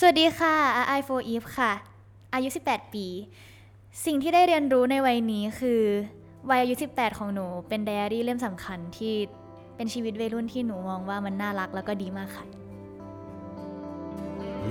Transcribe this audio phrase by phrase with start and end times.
[0.00, 0.54] สวัสดีค่ะ
[0.98, 1.72] i 4 Eve ค่ะ
[2.34, 3.06] อายุ 18 ปี
[4.04, 5.80] สิ่งที่ได้เรียนรู้ในวัยนี้คือ
[6.50, 9.14] วัยอายุ 18 ของหนูเป็นไดอารี่เล่มสำคัญที่
[9.76, 12.44] เป็นชีวิตวัยรุ่นที่หนูมองว่ามันน่ารักแล้วก็ดีมากค่ะ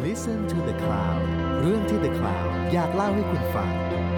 [0.03, 1.21] Listen to the Cloud
[1.61, 3.69] เรื่องที่ The Cloud อยากเล่าให้คุณฟัง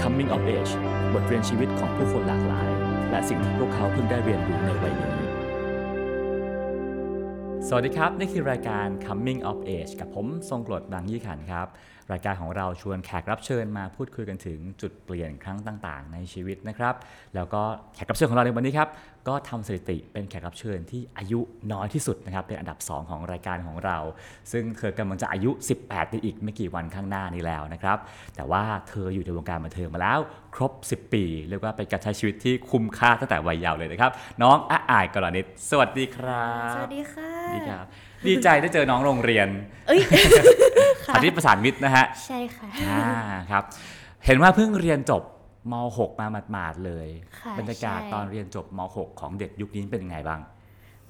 [0.02, 0.74] Coming of Age
[1.14, 2.70] บทเรียนชีวิตของผู้คนหลากหลาย
[3.12, 5.17] และสิ่งที่พวกเขาเพิ่งได้เรียนรู้ในวัยนี้
[7.70, 11.68] สวัสดีครับ นี่คือรายการ Coming of Age กับผมทรงกรดบางยี่ขันครับ
[12.12, 16.96] รายการของเราชวนแขกรับเชิญมาพูดคุยกันถึงจุดเปลี่ยนครั้งต่าง ๆ ในชีวิตนะครับ
[17.36, 17.62] แล้วก็
[17.96, 18.90] แขกรับเชิญของเราในวันนี้ครับ
[19.28, 21.40] ก็ทำสถิติเป็นแขกรับเชิญที่อายุ
[21.72, 23.98] น้อยที่สุดนะครับเป็นอันดับ 2 ของรายการของเรา
[24.52, 25.52] ซึ่งเธอกำลังจะอายุ
[25.82, 27.98] 18ในอีกไม่กี่วันข้างหน้านี้แล้วนะครับ
[28.36, 30.20] แต่ว่าเธออยู่ในวงการบันเทิงมาแล้ว
[30.56, 37.86] ครบ 10 ปีเรียกว่าเป็นการใช้ชีวิตที่คุ้มค่าตั้งแต่วัยเยาว์เลยนะครับ น้องอาอายกรณิตสวัสดีครับ สวัสดีค่ะดีครับ
[38.28, 39.48] ดีใจได้เจอน้องโรงเรียน
[39.88, 40.02] เอ้ย
[41.16, 43.10] อาทิตย์ประสานมิตรนะฮะใช่ค่ะ อ่า
[43.52, 43.64] ครับ
[44.26, 45.24] เห็นว่าเพิ่งเรียนจบ
[45.72, 47.08] ม .6 มาหมาดๆเลย
[47.40, 50.40] ค่ะบรรยากาศใช่ ตอนเรียนจบม .6 ของเด็กยุคนี้เป็นยังไงบ้าง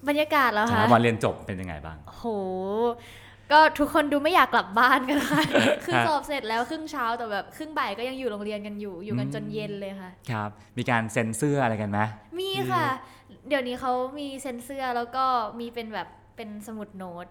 [0.10, 2.24] บรรยากาศแล้วค่ะวันเรียนจบเป็นยังไงบ้าง โห
[3.52, 5.42] ก็ทุกคนดูไม่อยากกลับบ้านกันค่ะ
[5.86, 12.00] คือฮะสอบเสร็จแล้วครึ่งเช้าแต่แบบครึ่งบ่ายก็ยังอยู่โรงเรียนกันอยู่ อยู่กันอืม จนเย็นเลยค่ะ ครับ มีการเซ็นเสื้ออะไรกันไหม
[12.40, 12.86] มีค่ะ
[13.48, 15.26] เดี๋ยวนี้เขามีเซ็นเสื้อแล้วก็
[15.60, 17.28] มีเป็นแบบ เป็นสมุดโน้ต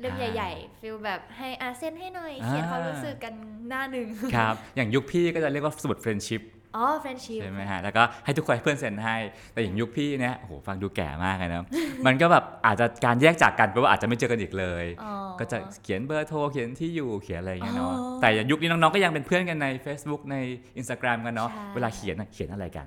[0.00, 3.34] เล่มอ่าใหญ่ ๆ feel แบบให้อาเซ็นให้หน่อยอ่าเขียนความรู้สึกกัน
[3.68, 6.42] หน้าหนึ่งครับ อย่างยุคพี่ก็จะเรียกว่าสมุด friendship
[6.76, 9.16] อ๋อ friendship ใช่ไหมฮะแล้วก็ให้ทุกคนให้เพื่อนเซ็นให้
[9.52, 11.64] แต่อย่างยุคพี่เนี่ยโอ้โหฟังดูแก่มากเลยนะ
[12.06, 20.36] มันก็แบบอาจจะการแยกจากกันแปลว่าอาจจะไม่เจอกันอีกเลยอ๋อก็จะเขียนเบอร์โทรเขียนที่อยู่เขียนอะไรอย่างเงี้ยเนาะอ๋อแต่อย่างยุคนี้น้องๆก็ยังเป็นเพื่อนกันใน Facebook ใน
[20.80, 22.86] Instagram กันเนาะใช่เวลาเขียนน่ะเขียนอะไรกัน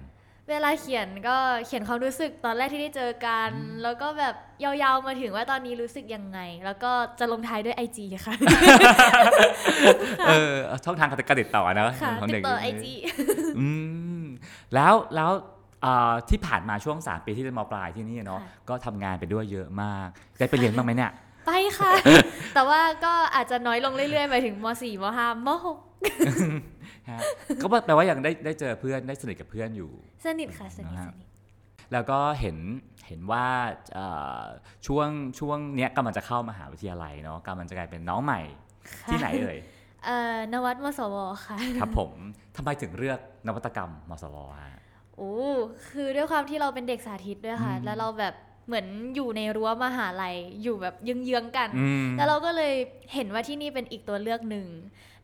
[0.50, 3.50] เวลาเขียนก็เขียนความรู้สึกตอนแรกที่ได้เจอกัน
[3.84, 8.36] แล้วก็แบบยาวๆมาถึงว่าตอนนี้รู้สึกยังไง แล้วก็จะลงท้ายด้วย IG ค่ะ
[10.28, 10.54] เออ
[10.86, 12.94] ช่องทางการติดต่อนะค่ะของติเด็ดกต่อยุคไอนี้จี
[13.60, 13.68] อื
[14.22, 14.24] ม
[14.74, 15.32] แล้วแล้ว
[15.82, 20.08] เอ่อที่ผ่านมาช่วง 3 ปีที่เรียนมปลายที่นี่เนาะค่ะก็ทำงานไปด้วยเยอะมาก
[20.38, 21.12] ได้ไปเรียนบ้างไหมเนี่ย
[21.48, 21.92] ไปค่ะ
[22.56, 25.78] แต่ว่าก็อาจจะน้อยลงเรื่อยๆไปถึงม .4 ม .5 มฮะ
[27.62, 31.28] ก็แปลว่ายังได้ได้เจอเพื่อนได้สนิทกับเพื่อนอยู่ .6 สนิทค่ะสนิทนะสฮะนิท
[31.94, 32.58] แล้วก็เห็น
[33.08, 33.46] เห็นว่า
[33.94, 34.08] เอ่
[34.40, 34.42] อ
[34.88, 35.08] ช่วง
[35.40, 38.42] ช่วงเนี้ยกำลังจะเข้ามหาวิทยาลัยเนาะกำลังจะกลายเป็นน้องใหม่
[39.12, 39.58] ที่ไหนเอ่ย
[40.06, 42.12] เอ่อนวัดมสวค่ะ ครับผม
[42.56, 44.80] ทำไมถึงเลือกนวัตกรรมมสวฮะ
[45.18, 45.34] โอ้
[45.90, 48.34] คือด้วยความที่เราเป็นเด็กสาธิตด้วยค่ะอืมแล้วเราแบบ
[48.68, 48.86] เหมือน
[49.16, 52.74] อยู่ในรั้วมหาลัยอยู่แบบเยื้องๆกันอืมแล้วเราก็เลย
[53.14, 54.68] เห็นว่าที่นี่เป็นอีกตัวเลือกหนึ่ง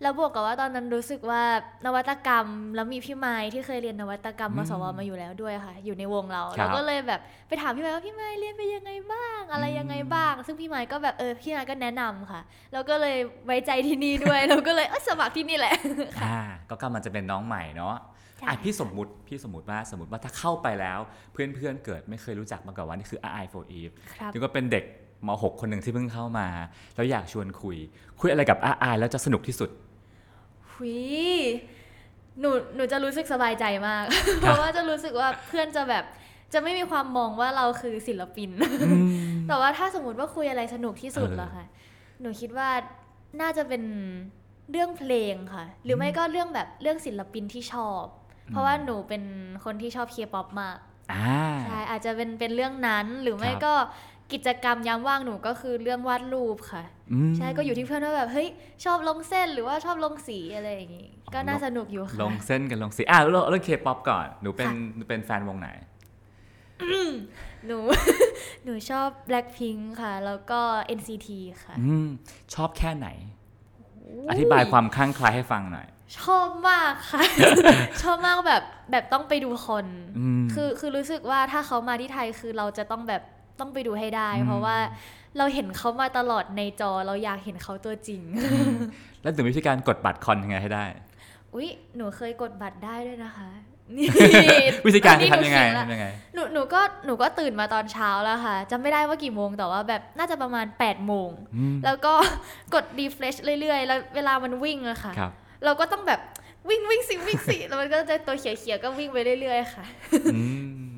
[0.02, 1.42] แล้วบวกกับว่าตอนนั้นรู้สึกว่า
[1.86, 12.42] นวัตกรรม แล้วมีพี่ไม้ที่เคยเรียนนวัตกรรมอืมมสวมาอยู่แล้วด้วยค่ะ อยู่ในวงเราครับเราก็เลยแบบไปถามพี่ไม้ว่าพี่ไม้เรียนไปยังไงบ้าง อะไรยังไงบ้าง ซึ่งพี่ไม้ก็แบบเออพี่ไม้ก็แนะนำค่ะ
[12.74, 15.74] แล้วก็เลยไว้ใจที่นี่ด้วยเราก็เลยเออสมัครที่นี่แหละ
[16.24, 16.40] อ่า
[16.70, 18.13] ก็กำลังจะเป็นน้องใหม่เนาะใช่
[18.48, 21.00] อะพี่สมมุติพี่สมมติว่าสมมติว่าถ้าเข้าไปแล้ว
[21.34, 24.84] เพื่อนเพื่อนๆเกิดไม่เคยรู้จักมาก่อนว่านี่คือ I for Eve ครับนี่ก็เป็นเด็ก
[25.28, 26.48] ม .6 คนหนึ่งที่เพิ่งเข้ามา
[26.96, 27.78] แล้วอยากชวนคุย
[28.20, 28.58] คุยอะไรกับ
[28.90, 29.70] I แล้วจะสนุกที่สุด
[30.72, 31.00] หุย
[32.40, 34.04] หนูหนูจะรู้สึกสบายใจมาก
[34.40, 36.04] เพราะว่าจะรู้สึกว่าเพื่อนจะแบบ
[36.54, 38.50] จะไม่มีความมองว่าเราคือศิลปิน
[39.48, 41.66] แต่ว่าถ้าสมมติว่าคุยอะไรสนุกที่สุดเออเหรอคะ
[42.22, 42.70] หนูคิดว่า
[43.42, 43.84] น่าจะเป็น
[44.72, 48.04] เรื่องเพลงค่ะ หรือไม่ก็เรื่องแบบเรื่องศิลปินที่ชอบ
[48.48, 49.24] เพราะว่าหนูเป็น
[49.66, 50.78] คนที่ชอบเคป๊อปมาก
[51.14, 53.74] อ่าใช่อาจจะเป็นเป็นเรื่องนั้นหรือไม่ครับก็
[54.34, 56.84] กิจกรรมยามว่างหนูก็คือเรื่องวาดรูปค่ะ
[57.14, 58.48] อืมใช่ก็อยู่ที่เพื่อนว่าแบบเฮ้ย
[58.86, 65.70] ชอบลงเส้นหรือว่าชอบลงสีอะไรอย่างงี้อ๋อก็น่าลงสนุกอยู่ค่ะลงเส้นกันลงสีอะเรื่องเรื่องเคป๊อปก่อนหนูเป็นค่ะหนูเป็นแฟนวงไหน
[67.66, 67.78] หนู
[68.64, 70.60] หนูชอบ Blackpink ค่ะ แล้วก็
[70.98, 71.30] NCT
[71.64, 72.08] ค่ะอืม
[72.56, 73.08] ชอบแค่ไหน
[74.30, 75.88] อธิบายความคลั่งไคล้ายให้ฟังหน่อย
[76.20, 77.24] ชอบมากค่ะ
[78.04, 79.88] ชอบมากแบบแบบต้องไปดูคอน
[80.20, 83.22] อืมคือคือรู้สึกว่าถ้าเขามาที่ไทยคือเราจะต้องแบบ
[83.60, 84.78] ต้องไปดูให้ได้อืมเพราะว่า
[85.38, 88.22] เราเห็นเขามาตลอดในจอเราอยากเห็นเขาตัวจริง
[89.22, 90.86] แล้วถึงวิธีการกดบัตรคอนยังไงให้ได้
[91.54, 93.50] อุ๊ย หนูเคยกดบัตรได้ด้วยนะคะ
[93.96, 94.08] นี่
[94.86, 102.14] วิธีการอันนี้ทำยังไงหนูขิละทำยังไงหนูหนูก็หนูก็ตื่นมาตอนเช้าแล้วค่ะจำไม่ได้ว่ากี่โมงแต่ว่าแบบน่าจะประมาณ8ปดโมงอืมแล้วก็
[102.74, 105.32] กด refresh เรื่อยๆ แล้วเวลามันวิ่งอะค่ะครับ
[105.66, 106.20] เราก็ต้องแบบ
[106.70, 109.86] วิ่งวิ่งสิวิ่งสิแล้วมันก็จะตัวเขียวๆก็วิ่งไปเรื่อยๆค่ะ
[110.34, 110.40] อื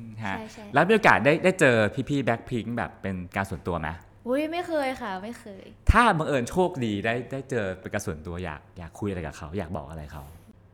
[0.02, 1.76] มฮะใช่ใช่แล้วมีโอกาสได้ได้เจอ
[2.08, 3.88] พี่ๆแบ็คพิงแบบเป็นการส่วนตัวไหม
[4.28, 10.22] อุ้ยไม่เคยค่ะ ไม่เคย ถ้าบังเอิญโชคดีได้ได้เจอเป็นการส่วนตัวอยากอยากคุยอะไรกับเขา อยากบอกอะไรเขา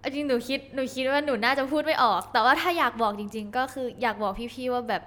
[0.01, 5.03] เอาจริงหนูคิดหนูคิดว่าหนูน่าจะพูดไม่ออก แต่ว่าถ้าอยากบอกจริง ๆ ก็คืออยากบอกพี่ๆว่าแบบ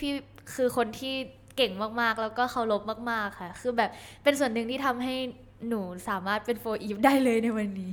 [0.00, 1.14] พี่ๆคือคนที่
[1.56, 3.90] เก่งมากๆ แล้วก็เคารพมากๆค่ะ คือแบบ
[4.22, 5.14] เป็นส่วนหนึ่งที่ทำให้
[5.68, 7.92] หนูสามารถเป็นโฟอีฟได้เลยในวันนี้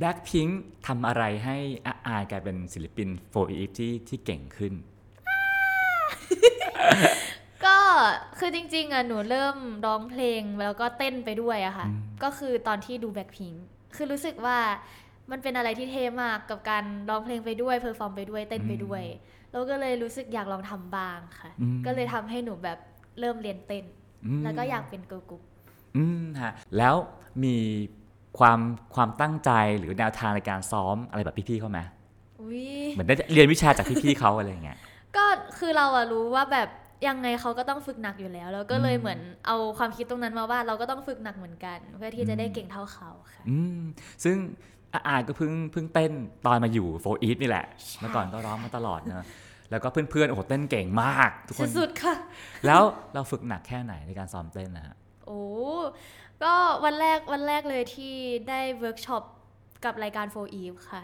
[0.00, 0.52] Blackpink
[0.86, 4.72] ทำอะไรให้อาอายกลายเป็นศิลปินโฟอีฟที่ที่เก่งขึ้น
[7.64, 7.78] ก็
[8.38, 13.52] คือจริงๆอะหนูเริ่มร้องเพลงแล้วก็เต้นไปด้วยอะค่ะอืมก็คือตอนที่ดูแบ็คพิง
[13.96, 14.58] คือรู้สึกว่า
[15.30, 19.02] มันเป็นอะไรที่เท่มากกับการร้องเพลงไปด้วย perform ไปด้วยเต้นไปด้วย
[19.50, 22.78] แล้วก็เลยรู้สึกอยากลองทำบ้างค่ะอืมก็เลยทำให้หนูแบบ
[23.20, 23.84] เริ่มเรียนเต้น
[24.26, 25.42] อืมแล้วก็อยากเป็น girl group
[25.96, 26.94] อืมฮะแล้ว
[27.44, 27.56] มี
[28.38, 28.58] ความ
[28.94, 31.80] ความตั้งใจหรือแนวทางในการซ้อมอะไรแบบพี่ๆเขาไหม
[32.40, 34.78] อุ้ยเหมือนได้เรียนวิชาจากพี่ๆเขาอะไรอย่างเงี้ย
[35.16, 35.24] ก็
[35.58, 36.68] คือเราอะรู้ว่าแบบ
[37.08, 43.80] ยังไงเขาก็ต้องฝึกหนักอยู่แล้ว แล้วก็เลยอืมเหมือนเอาความคิดตรงนั้นมาว่าเราก็ต้องฝึกหนักเหมือนกัน เพื่อที่จะได้อืมเก่งเท่าเขาค่ะอืม
[44.24, 44.36] ซึ่ง
[44.92, 46.12] อ๊ะอายก็เพิ่งเพิ่งเต้น
[46.46, 49.26] ตอนมาอยู่ 4EVE นี่แหละใช่เมื่อก่อนก็ร้องมาตลอดนะ
[49.70, 52.14] แล้วก็เพื่อนๆโอ้โหเต้นเก่งมาก ทุกคนสุดๆค่ะ
[52.66, 52.80] แล้ว
[53.14, 54.94] เราฝึกหนักแค่ไหนในการซ้อมเต้นนะฮะ
[55.26, 55.42] โอ้
[56.42, 56.52] ก็
[56.84, 58.14] วันแรกวันแรกเลยที่
[58.48, 59.22] ได้เวิร์กช็อป
[59.84, 61.02] กับรายการ 4EVE ค่ะ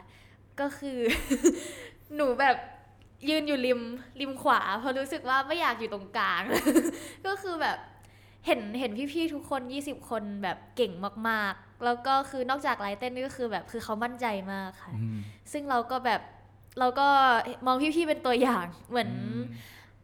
[0.60, 0.98] ก็คือ
[2.14, 2.56] หนูแบบ
[3.28, 3.80] ยืนอยู่ริม
[4.20, 6.42] ริมขวา เพราะรู้สึกว่าไม่อยากอยู่ตรงกลาง
[7.26, 7.78] ก็คือแบบ
[8.46, 10.92] เห็นเห็นพี่ๆทุกคน 20 คนแบบเก่ง
[11.28, 15.16] มากๆ แล้วก็คือนอกจากไลฟ์เต้นก็คือแบบคือเขามั่นใจมากค่ะอืม
[15.52, 16.20] ซึ่งเราก็แบบ
[16.78, 17.08] เราก็
[17.66, 19.10] มองพี่ๆเป็นตัวอย่างเหมือน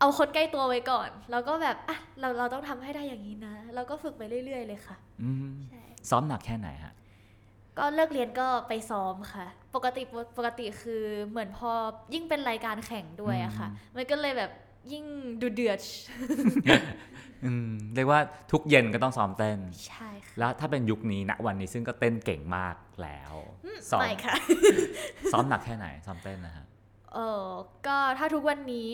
[0.01, 6.93] เอาคนใกล้ตัวไว้ก่อน แล้วก็แบบอะเราเราต้องทำให้ได้อย่างนี้นะแล้วก็ฝึกไปเรื่อย ๆ เลยค่ะอืมใช่ซ้อมหนักแค่ไหนฮะ
[7.79, 10.03] ก็เลิกเรียนก็ไปซ้อมค่ะ ปกติ
[10.39, 11.71] ปกติคือเหมือนพอ
[12.15, 14.51] ยิ่งเป็นรายการแข่งด้วยอะค่ะ มันก็เลยแบบ
[14.93, 15.05] ยิ่ง
[15.41, 15.81] ดูเดือด
[17.45, 18.21] อืมเรียกว่า
[18.53, 19.59] ทุกเย็นก็ต้องซ้อมเต้น
[19.89, 23.33] ใช่ค่ะ แล้วถ้าเป็นยุคนี้ณวันนี้ซึ่งก็เต้นเก่งมากแล้ว
[23.91, 24.35] ซ้อมไม่ค่ะ
[25.33, 26.67] ซ้อมหนักแค่ไหนซ้อมเต้นนะฮะ
[27.15, 27.47] เออ
[27.87, 28.93] ก็ถ้าทุกวันนี้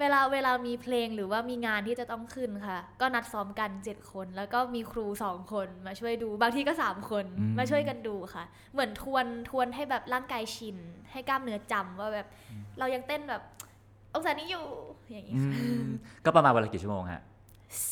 [0.00, 10.76] เวลาเวลามีเพลงหรือว่ามีงานที่จะต้องขึ้นค่ะ ก็นัดซ้อมกัน 7 คน แล้วก็มีครู 2 คนมาช่วยดู บางทีก็ 3 คนอืมมาช่วยกันดูค่ะ เหมือนทวนทวนให้แบบร่างกายชิน
[11.12, 12.26] ให้กล้ามเนื้อจำว่าแบบ
[12.78, 13.42] เรายังเต้นแบบ
[14.14, 14.64] องศานี้อยู่
[15.10, 15.86] อย่างนี้อืค่ะม
[16.24, 17.22] ก็ประมาณวันละกี่ชั่วโมงฮะ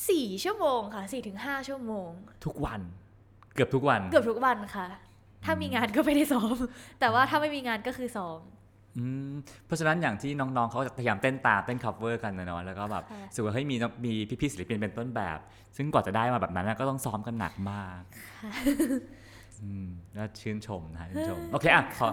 [0.09, 2.11] สี่ชั่วโมงค่ะสี่ถึงห้าชั่วโมง
[2.45, 2.81] ทุกวัน
[3.55, 4.87] เกือบทุกวัน เกือบทุกวันค่ะ
[5.45, 6.57] ถ้ามีงานก็ไม่ได้ซ้อม
[7.01, 8.62] แต่ว่าถ้าไม่มีงานก็คือซ้อมอืม
[9.67, 15.39] เพราะฉะนั้นอย่างที่น้องๆเขาจะพยายามเต้นตามเต้น cover กันนะเนาะแล้วก็แบบค่ะรู้สึกว่าเฮ้ยมีน้องมีพี่ๆศิลปินเป็นต้นแบบ
[15.77, 18.03] ซึ่งกว่าจะได้มาแบบนั้นนะก็ต้องซ้อมกันหนักมาก
[19.63, 22.09] อืมแล้วชื่นชมนะฮะชื่นชม โอเคอะขอ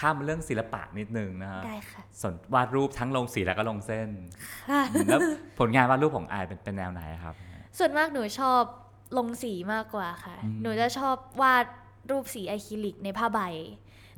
[0.00, 4.08] ข้ามเรื่องศิลปะนิดนึงนะฮะได้ค่ะสนวาดรูปทั้งลงสีแล้วก็ลงเส้น
[4.68, 5.20] ค่ะอืมแล้ว
[5.58, 7.34] ผลงานวาดรูปของอายเป็นเป็นแนวไหนครับ
[7.78, 8.62] ส่วนมากหนูชอบ
[9.18, 11.66] ลงสีมากกว่าค่ะอืมหนูจะชอบวาด
[12.10, 13.40] รูปสีอะคริลิกในผ้าใบ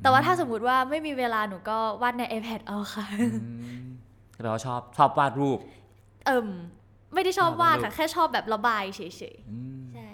[0.01, 3.27] แต่ว่าถ้าสมมติว่าไม่มีเวลาหนูก็วาดใน iPad เอาค่ะอื
[3.79, 3.83] ม
[4.41, 5.59] แปลว่าชอบชอบวาดรูป
[6.25, 6.47] เอิ่ม
[7.13, 9.01] ไม่ได้ชอบวาดชอบวาดรูค่ะปแค่ชอบแบบระบายเฉ
[9.33, 10.09] ยอืมๆใช่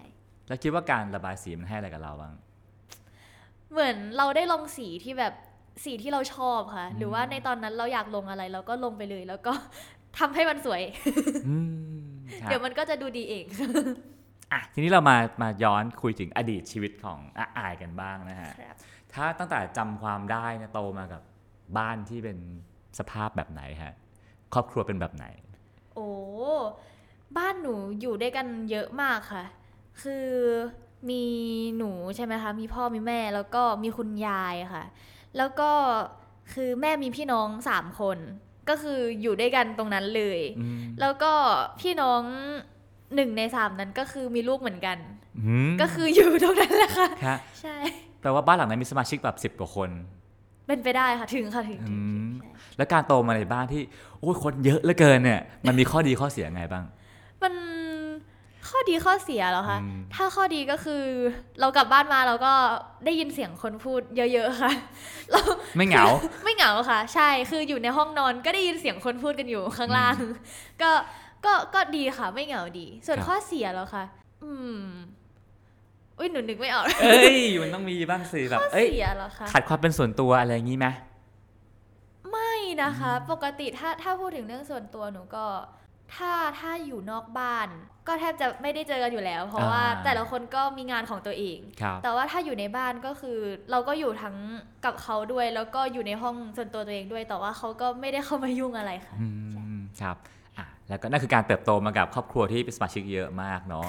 [0.48, 2.34] แล้วคิดว่าการระบายสีมันให้อะไรกับเราบ้าง
[3.72, 5.34] เหมือนเราได้ลงสีที่แบบ
[5.84, 9.54] สีที่เราชอบค่ะ หรือว่าในตอนนั้นเราอยากลงอะไรเราก็ลงไปเลย แล้วก็
[10.18, 10.82] ทำให้มันสวย
[11.48, 11.58] อื
[12.04, 12.06] ม
[12.42, 13.46] ครับเดี๋ยวมันก็จะดูดีเอง
[14.54, 18.76] อะทีนี้เรามามาย้อนคุยถึงอดีตชีวิตของอาอายกันบ้างนะฮะครับ
[19.16, 21.22] ถ้าตั้งแต่จำความได้เนี่ยโตมากับ
[21.78, 22.38] บ้านที่เป็น
[23.00, 23.94] สภาพแบบไหนฮะ
[24.54, 25.26] ครอบครัวเป็นแบบไหน
[25.96, 26.10] โอ้
[27.38, 29.46] บ้านหนูอยู่ด้วยกันเยอะมากค่ะ
[30.02, 30.28] คือ
[31.10, 31.24] มี
[31.78, 34.86] หนูใช่ไหมคะ มีพ่อมีแม่แล้วก็มีคุณยายค่ะ
[35.38, 35.72] แล้วก็
[36.54, 38.18] คือแม่มีพี่น้องสามคน
[38.70, 41.34] ก็คืออยู่ด้วยกันตรงนั้นเลยอืมแล้วก็
[41.80, 42.22] พี่น้อง
[43.16, 44.98] หนึ่งในสามนั้นก็คือมีลูกเหมือนกัน
[45.40, 47.76] อืมก็คืออยู่ตรงนั้นแหละค่ะครับใช่
[48.26, 49.90] แปลว่าบ้านหลังนั้นมีสมาชิกแบบสิบ10กว่าคน
[50.68, 53.82] เป็นไปได้ค่ะถึงค่ะถึงถึงอืมใช่แล้วการโตมาในบ้านที่
[54.20, 56.84] โอ้ยคนเยอะเหลือเกินเนี่ย มันมีข้อดีข้อเสียไงบ้าง
[57.42, 57.54] มัน
[58.70, 61.04] ข้อดีข้อเสียเหรอคะอืมถ้าข้อดีก็คือ
[61.60, 62.54] เรากลับบ้านมาเราก็
[63.06, 64.02] ได้ยินเสียงคนพูด
[64.34, 64.72] เยอะๆค่ะ
[65.32, 65.42] เรา
[65.78, 66.06] ไม่เหงา
[66.44, 70.16] ไม่เหงาค่ะ ใช่คืออยู่ในห้องนอนก็ได้ยินเสียงคนพูดกันอยู่ข้างล่าง
[70.82, 70.92] ก็
[71.46, 74.04] ก็ก็ดีค่ะไม่เหงาดี ส่วนครับข้อเสียเหรอคะ
[74.44, 74.82] อืม
[76.18, 80.88] อุ้ยหนูนึกไม่ออกเอ้ยมันต้องมีบ้างสิแบบข้อเอ้ยเสียเหรอคะขัดความเป็นส่วนตัวอะไรอย่างนี้ไหม
[82.32, 82.54] ไม่
[82.84, 85.46] นะคะ ปกติถ้าถ้าพูดถึงเรื่องส่วนตัวหนูก็
[86.16, 87.68] ถ้าถ้าอยู่นอกบ้าน
[88.08, 93.38] ก็แทบจะไม่ได้เจอกันอยู่แล้ว เพราะว่าแต่ละคนก็มีงานของตัวเองครับแต่ว่าถ้าอยู่ในบ้านก็คือ
[93.72, 94.36] เราก็อยู่ทั้ง
[94.86, 99.28] กับเขาด้วย แล้วก็อยู่ในห้องส่วนตัวตัวเองด้วย แต่ว่าเขาก็ไม่ได้เข้ามายุ่งอะไรค่ะอื
[99.78, 100.45] มครับอะ
[100.90, 103.88] แล้วก็นั่นคือการเติบโตมากับครอบครัวที่เป็นสมาชิกเยอะมากเนาะ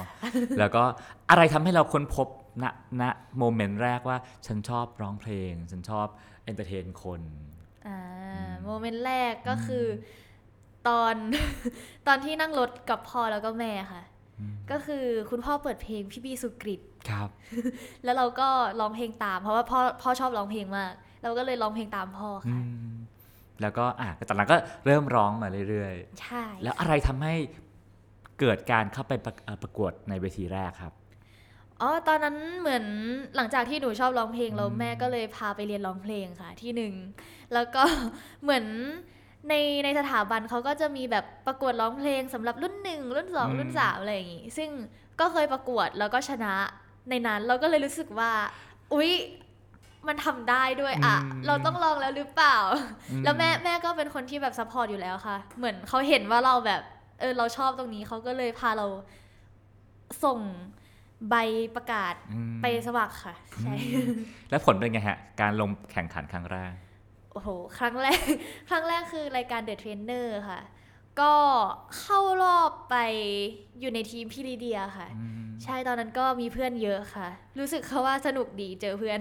[0.58, 0.82] แล้วก็
[1.30, 2.28] อะไรทำให้เราค้นพบ
[2.62, 2.64] ณ
[3.00, 3.02] ณ
[3.38, 6.06] moment แรกว่าฉันชอบร้องเพลง ฉันชอบ
[6.44, 7.20] entertain คน
[7.86, 7.98] อ่า
[8.64, 9.88] moment แรกก็คืออ
[10.88, 11.14] ตอน
[12.06, 14.02] ตอนที่นั่งรถกับพ่อแล้วก็แม่ค่ะ
[14.70, 17.28] ก็คือคุณพ่อเปิดเพลงพี่บี้ สุกฤษฎิ์ครับ
[18.04, 18.48] แล้วเราก็
[18.80, 22.60] ร้องเพลงตาม เพราะว่าพ่อพ่อชอบร้องเพลงมาก เราก็เลยร้องเพลงตามพ่ออืค่ะ
[22.94, 22.95] ม
[23.62, 27.34] แล้วก็อะตอนหลังก็เริ่มร้องมาเรื่อยใช่ๆแล้วอะไรทำให้
[28.40, 30.92] เกิดการเข้าไปประเอ่อประกวดในเวทีแรกครับ
[31.80, 32.84] อ๋อ ตอนนั้นเหมือน
[33.36, 36.94] หลังจากที่หนูชอบร้องเพลงแล้วแม่ก็เลยพาไปเรียนร้องเพลงค่ะที่หนึ่ง
[37.52, 37.82] แล้วก็
[38.42, 38.64] เหมือน
[39.48, 44.70] ในในสถาบันเขาก็จะมีแบบประกวดร้องเพลงสำหรับรุ่นหนึ่งรุ่นสองอืมรุ่นสามอะไรอย่างงี้ ซึ่ง
[45.20, 46.54] ก็เคยประกวดแล้วก็ชนะ
[47.10, 48.32] ในนั้นเราก็เลยรู้สึกว่า
[48.94, 49.10] อุ๊ย
[50.08, 52.56] มันทำได้ด้วยอะ เราต้องลองแล้วหรือเปล่า
[53.24, 56.82] แล้วแม่แม่ก็เป็นคนที่แบบ support อยู่แล้วค่ะ เหมือนเขาเห็นว่าเราแบบ
[57.20, 58.86] เออเราชอบตรงนี้เขาก็เลยพาเรา
[60.24, 60.38] ส่ง
[61.30, 61.34] ใบ
[61.76, 63.74] ประกาศอืมไปสมัครค่ะ ใช่
[64.50, 66.72] แล้วผลเป็นไงฮะ การลงแข่งขันครั้งแรก
[67.32, 67.48] โอ้โห
[67.78, 68.20] ครั้งแรก
[68.70, 70.60] ครั้งแรกคือรายการ The Trainer ค่ะ
[71.20, 71.32] ก็
[72.00, 72.96] เข้ารอบไป
[73.80, 75.08] อยู่ในทีมพี่ลิเดียค่ะ
[75.64, 79.18] ใช่ตอนนั้นก็มีเพื่อนเยอะค่ะ รู้สึกเขาว่าสนุกดีเจอเพื่อน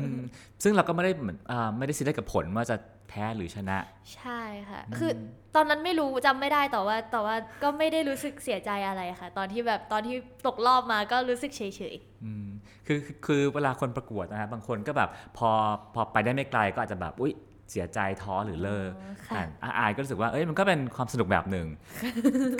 [0.00, 0.18] อืม
[0.62, 2.76] ซึ่งเราก็ไม่ได้เหมือนอ่าไม่ได้ซีเรียสกับผลว่าจะ
[3.08, 3.78] แพ้หรือชนะ
[4.14, 5.10] ใช่ค่ะ คือ
[5.54, 11.62] ตอนนั้นไม่รู้จำไม่ได้แต่ว่าแต่ว่าก็ไม่ได้รู้สึกเสียใจอะไรค่ะ ตอนที่แบบตอนที่ตกรอบมาก็รู้สึกเฉ
[11.92, 12.46] ยอืม
[12.86, 15.50] คือคือคือเวลาคนประกวดนะฮะบางคนก็แบบพอ
[15.94, 17.32] พอไปได้ไม่ไกลก็อาจจะแบบอุ๊ย
[17.70, 21.66] เสียใจท้อหรือเลิกอ๋อค่ะอะอายก็รู้สึกว่าเอ้ยมันก็เป็นความสนุกแบบหนึ่ง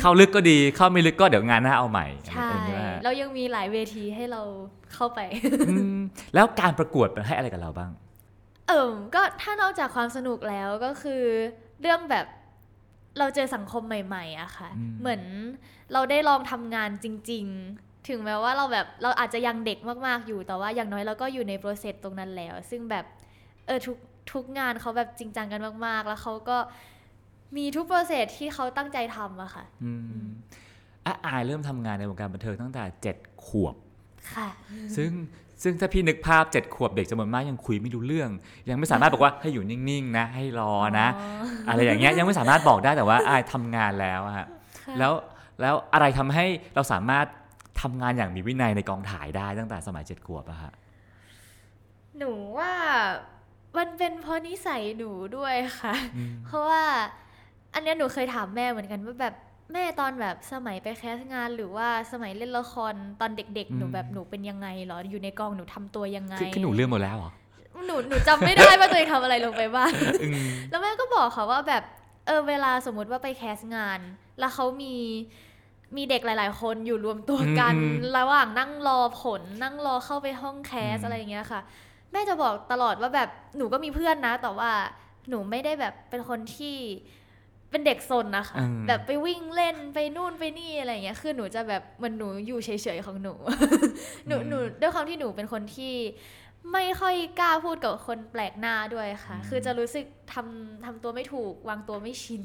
[0.00, 4.42] เข้าลึกก็ดีเข้าไม่ลึกก็เดี๋ยวงานหน้าเอาใหม่ๆใช่อะไรอย่างเงี้ยฮะเรายังมีหลายเวทีให้เรา
[4.94, 5.20] เข้าไป
[5.68, 5.98] อืม
[6.34, 7.90] แล้วการประกวดมันให้อะไรกับเราบ้าง
[8.68, 11.22] เอิมก็ถ้านอกจากความสนุกแล้วก็คือ
[11.80, 12.26] เรื่องแบบ
[13.18, 15.22] เราเจอสังคมใหม่ๆอะค่ะอืมเหมือน
[15.92, 17.44] เราได้ลองทำงานจริง
[17.76, 23.04] ๆ ถึงแม้ว่าเราแบบเราอาจจะยังเด็กมากๆอยู่แต่ว่าอย่างน้อยเราก็อยู่ในโปรเซสตรงนั้นแล้ว ซึ่งแบบ
[23.66, 23.96] เออทุก
[24.33, 26.59] ทุกงานเขาแบบจริงจังกันมาก ๆ แล้วเขาก็
[27.56, 29.92] มีทุกโปรเซสที่เขาตั้งใจทำอะค่ะอื
[30.25, 30.26] ม
[31.06, 33.16] อะอายเริ่มทำงานในวงการบันเทิงตั้งแต่เจ็ด
[33.47, 33.75] ขวบ
[34.35, 34.49] ค่ะ
[34.97, 35.11] ซึ่ง
[35.62, 38.30] ซึ่งถ้าพี่นึกภาพเจ็ดขวบเด็กจำนวนมากยังคุยไม่รู้เรื่อง
[38.71, 41.09] ยังไม่สามารถบอกว่าให้อยู่นิ่งๆนะ ให้รอนะ
[41.68, 44.47] อะไรอย่างเงี้ยยังไม่สามารถบอกได้แต่ว่าอายทำงานแล้วอะฮะ
[44.85, 45.12] ค่ะแล้ว
[45.61, 47.26] แล้วอะไรทำให้เราสามารถ
[47.83, 50.73] ทำงานอย่างมีวินัยในกองถ่ายได้ตั้งแต่สมัยเจ็ดขวบอะฮะ
[52.18, 52.73] หนูว่า
[53.76, 55.95] มันเป็นเพราะนิสัยหนูด้วยค่ะ
[56.47, 56.83] เพราะว่า
[57.75, 59.35] อันเนี้ยหนูเคยถามแม่เหมือนกันว่าแบบ
[59.73, 67.30] แม่ตอนแบบสมัยไปแคสงานหรือว่าสมัยเล่นละครตอนเด็ก ๆ หนูอืมแบบหนูเป็นยังไงเหรออยู่ในกองหนูทำตัวยังไงคือคือหนูเรื่องหมดแล้วเหรอ
[67.87, 69.92] หนูหนูจำไม่ได้ว่าตัวเองทำอะไรลงไปบ้าง
[70.23, 71.83] อืมแล้วแม่ก็บอกค่ะว่าแบบ
[72.26, 74.00] เออเวลาสมมุติว่าไปแคสงาน
[74.38, 74.95] แล้วเขามี
[75.97, 84.70] มีเด็กหลาย ๆ คนอยู่รวมตัวกันอืมระหว่างนั่งรอผลนั่งรอเข้าไปห้องแคสอืมอะไรอย่างเงี้ยค่ะแม่จะบอกตลอดว่าแบบหนูก็มีเพื่อนนะ แต่ว่า
[85.28, 86.76] หนูไม่ได้แบบเป็นคนที่
[87.70, 93.35] เป็นเด็กซนนะคะอืมแบบไปวิ่งเล่นไปนู่นไปนี่อะไรอย่างเงี้ย คือหนูจะแบบเหมันหนูอยู่เฉยๆของหนู
[94.26, 95.94] หนูหนูด้วยความที่หนูเป็นคนที่
[96.73, 102.42] ไม่ค่อยกล้าพูดกับคนแปลกหน้าด้วยค่ะ คือจะรู้สึกทำทำตัวไม่ถูกวางตัวไม่ชิน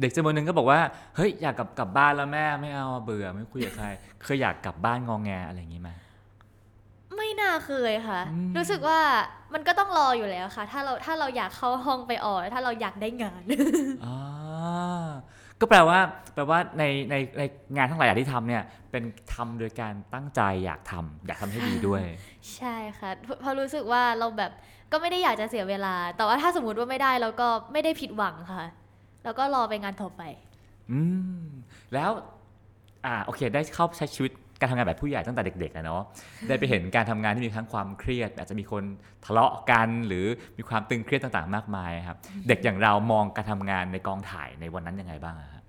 [0.00, 0.80] เด็กจำนวนหนึ่งก็บอกว่า
[1.16, 3.86] เฮ้ยอยากกลับกลับบ้านแล้วแม่ไม่เอาเบื่อไม่คุยกับใคร
[4.24, 6.09] เคยอยากกลับบ้านงองแงอะไรอย่างงี้ไหมไม่
[7.40, 8.98] น่าเคยค่ะอืมรู้สึกว่า
[9.54, 13.42] มันก็ต้องรออยู่แล้วค่ะ ถ้าเราถ้าเราอยากเข้าห้องไปออดถ้าเราอยากได้งาน
[14.04, 15.06] อ่า
[15.60, 15.98] ก็แปลว่า
[16.34, 17.42] แปลว่าในในใน
[17.76, 19.02] งานทั้งหลายอย่างที่ทำเนี่ย เป็น
[19.34, 22.02] ทำโดยการตั้งใจอยากทำอยากทำให้ดีด้วย
[22.56, 24.52] ใช่ค่ะเพราะเพราะรู้สึกว่าเราแบบ
[24.92, 28.64] ก็ไม่ได้อยากจะเสียเวลา แต่ว่าถ้าสมมติว่าไม่ได้เราก็ไม่ได้ผิดหวังค่ะ
[29.24, 30.22] แล้วก็รอไปงานต่อไป
[30.92, 31.00] อื
[31.42, 31.44] ม
[31.94, 32.10] แล้ว
[33.06, 36.02] อ่าโอเค ได้เข้าใช้ชีวิต การทำงานแบบผู้ใหญ่ตั้งแต่เด็กๆอะเนาะ
[36.48, 38.82] ได้ไปเห็นการทำงานที่มีทั้งความเครียด อาจจะมีคน
[39.24, 40.26] ทะเลาะกันหรือ
[40.58, 45.62] มีความตึงเครียดต่างๆ มากมายครับ เด็กอย่างเรามองการทำงานในกองถ่ายในวันนั้นยังไงบ้างอะฮะ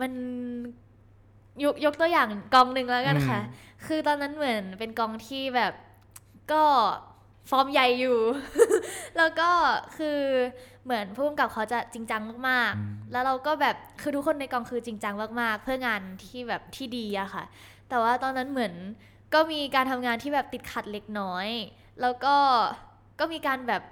[0.00, 0.12] มัน
[1.64, 5.72] ยกยกตัวอย่างกองหนึ่งแล้วกันค่ะอืมคือตอนนั้นเหมือนเป็นกองที่แบบ
[6.52, 6.64] ก็
[7.50, 8.18] ฟอร์มใหญ่อยู่
[9.16, 9.50] แล้วก็
[9.98, 10.18] คือ
[10.86, 17.44] เหมือนผู้กำกับเขาจะจริงจังมากๆ แล้วเราก็แบบคือทุกคนในกองคือจริงจังมากๆ เพื่องานที่แบบที่ดีอะค่ะ
[17.88, 18.72] แต่ว่าตอนนั้นเหมือน
[19.34, 21.48] ก็มีการทำงานที่แบบติดขัดเล็กน้อย
[22.00, 22.34] แล้วก็
[23.20, 23.82] ก็มีการแบบ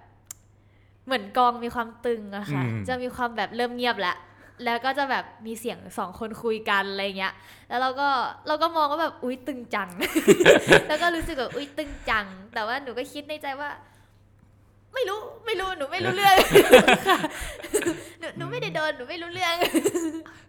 [1.07, 4.17] เหมือนกองมีความตึงอะค่ะอืมจะมีความแบบเริ่มเงียบแล้ว
[4.65, 7.35] แล้วก็จะแบบมีเสียงสองคนคุยกันอะไรเงี้ย
[7.69, 8.09] แล้วเราก็
[8.47, 9.89] เราก็มองว่าแบบอุ๊ยตึงจัง
[10.89, 13.71] แล้วก็รู้สึกแบบอุ๊ยตึงจัง แต่ว่าหนูก็คิดในใจว่า
[14.95, 16.35] ไม่รู้ไม่รู้หนูไม่รู้เรื่อง
[17.09, 17.19] ค่ะ
[18.21, 19.55] หนูหนูไม่ได้โดนหนูไม่รู้เรื่อง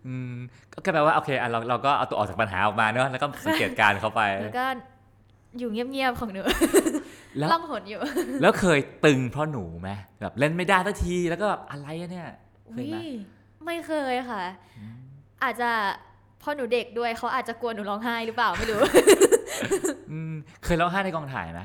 [0.07, 0.33] อืม
[0.85, 4.65] ก็แปลว่าโอเคอะเราเราก็เอาตัวออกจากปัญหาออกมาเนอะแล้วก็สังเกตการณ์เขาไปแล้วก็
[5.59, 6.41] อยู่เงียบๆของหนู
[7.37, 8.01] แล้วล่องหนอยู่
[8.41, 9.89] แล้วเคยตึงเพราะหนูไหม
[10.21, 12.29] แบบเล่นไม่ได้สักทีแล้วก็แบบอะไรอะเนี่ย
[12.73, 12.97] เคอุ๊ยยไหม
[13.65, 14.43] ไม่เคยค่ะ
[15.43, 15.71] อาจจะ
[16.41, 18.79] พพอหนูเด็กด้วยเขาอาจจะกลัวหนูร้องไห้หรือเปล่าไม่รู้
[20.11, 20.33] อืม
[20.63, 21.61] เคยร้องไห้ในกองถ่ายไหม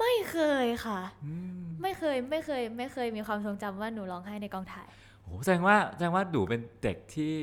[0.00, 4.88] ไม่เคยค่ะ อืมไม่เคยไม่เคย ไม่เคยมีความทรงจำว่าหนูร้องไห้ในกองถ่าย
[5.22, 7.34] โหแสดงว่าแสดงว่าดูเป็นเด็กที่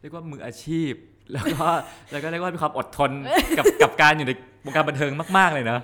[0.00, 0.92] เรียกว่ามืออาชีพ
[1.32, 1.66] แล้วก็
[2.12, 3.10] แล้วก็เรียกว่ามีความอดทน
[3.58, 4.32] กับกับการอยู่ใน
[4.64, 5.80] วงการบันเทิงมาก ๆ เลยเนอะ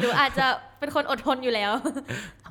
[0.00, 0.46] หนูอาจจะ
[0.78, 1.72] เป็นคนอดทนอยู่แล้ว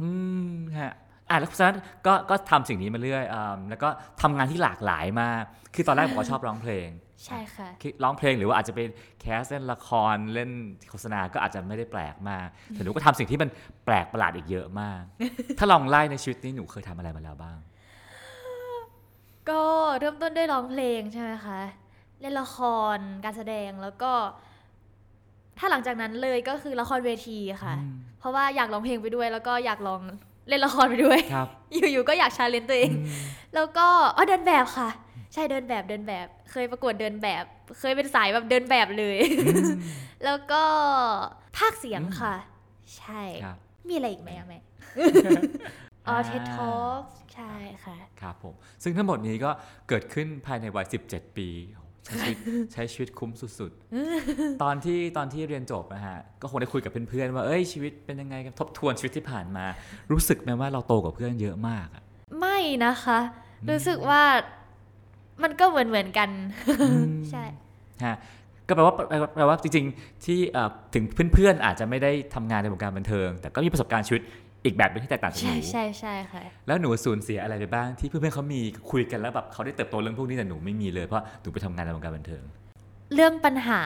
[0.02, 0.10] อื
[0.50, 0.94] มฮะ
[1.30, 3.90] อะแล้วเพราะฉะนั้นก็ก็ทำสิ่งนี้มาเรื่อยอ่าแล้วก็
[4.22, 5.44] ทำงานที่หลากหลายมาก
[5.76, 6.88] คือตอนแรกผมก็ชอบร้องเพลง
[7.26, 8.88] ใช่ค่ะคือร้องเพลงหรือว่าอาจจะเป็น
[9.22, 10.50] แคสเล่นละครเล่น
[10.90, 13.50] โฆษณาก็อาจจะไม่ได้แปลกมากแต่หนูก็ทำสิ่งที่มัน
[13.86, 15.02] แปลกประหลาดอีกเยอะมาก
[15.60, 17.58] ถ้าลองไล่ในชีวิตนี้หนูเคยทำอะไรมาแล้วบ้าง
[19.50, 19.64] ก็
[20.00, 21.60] เริ่มต้นด้วยร้องเพลงใช่ไหมคะ
[22.22, 22.58] เล่นละค
[22.96, 24.12] รการแสดงแล้วก็
[25.58, 30.02] ถ้าหลังจากนั้นเลยก็คือละครเวทีค่ะอืมเพราะว่าอยากร้องเพลงไปด้วย แล้วก็อยากลอง
[30.48, 32.92] เล่นละครไปด้วยครับอยู่ๆก็อยากชาเลนจ์ตัวเอง
[33.56, 34.90] แล้วก็อ๋อเดินแบบค่ะ
[35.34, 37.46] ใช่เดินแบบเดินแบบ เคยประกวดเดินแบบ
[37.80, 39.18] เคยเป็นสายแบบเดินแบบเลย
[40.26, 40.64] แล้วก็
[41.58, 42.36] ภาคเสียงค่ะ
[42.98, 43.58] ใช่ครับ
[43.88, 44.60] มีอะไรอีกไหมอะแม่
[46.08, 46.72] อ๋อเท็ดทอ
[47.34, 47.54] ใช่
[47.86, 48.54] ค่ะ ครับผม
[48.84, 49.52] ซึ่งทั้งหมดนี้ก็
[49.90, 52.38] เกิดขึ้นภายในวัย 17 ปีโอ้โหใช้ชีวิต
[52.74, 59.66] ใช้ชีวิตคุ้มสุดๆ ตอนที่ตอนที่เรียนจบนะฮะ ก็คงได้คุยกับเพื่อนๆว่า เอ้ยชีวิตเป็นยังไงกันทบทวนชีวิตที่ผ่านมา
[60.12, 62.04] รู้สึกไหมว่าเราโตกว่าเพื่อนเยอะมากอะ
[62.40, 63.20] ไม่นะคะ
[63.70, 64.24] รู้สึกว่า
[65.44, 66.30] มันก็เหมือนเหมือนๆกัน
[67.32, 67.44] ใช่
[68.06, 68.16] ฮะ
[68.68, 71.04] ก็แปลว่าแปลว่าแปลว่าจริงๆ ที่เอ่อถึง
[71.34, 74.22] เพื่อนๆ อาจจะไม่ได้ทำงานในวงการบันเทิง แต่ก็มีประสบการณ์ชีวิต
[74.66, 78.60] อีกแบบหนึงที่แตกต่างจากหใช่นูใช่ใช่ค่ะแล้วหนูสูญเสียอะไรไปบ้างที่เพื่อนๆเขามี
[78.92, 82.44] คุยกันแล้วแบบเขาได้เติบโตเรื่องพวกนี้แต่หนูไม่มีเลยเพราะหนูไปทำงานในวงการบันเทิง
[83.14, 83.82] เรื่องปัญหา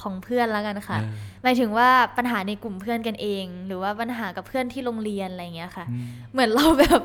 [0.00, 1.10] ของเพื่อนแล้วกันค่ะเออ
[1.42, 7.00] หมายถึงว่าปัญหาในกลุ่มเพื่อนกันเอง หรือว่าปัญหากับเพื่อนที่โรงเรียนอะไรอย่างเงี้ยค่ะอืมเหมือนเราแบบ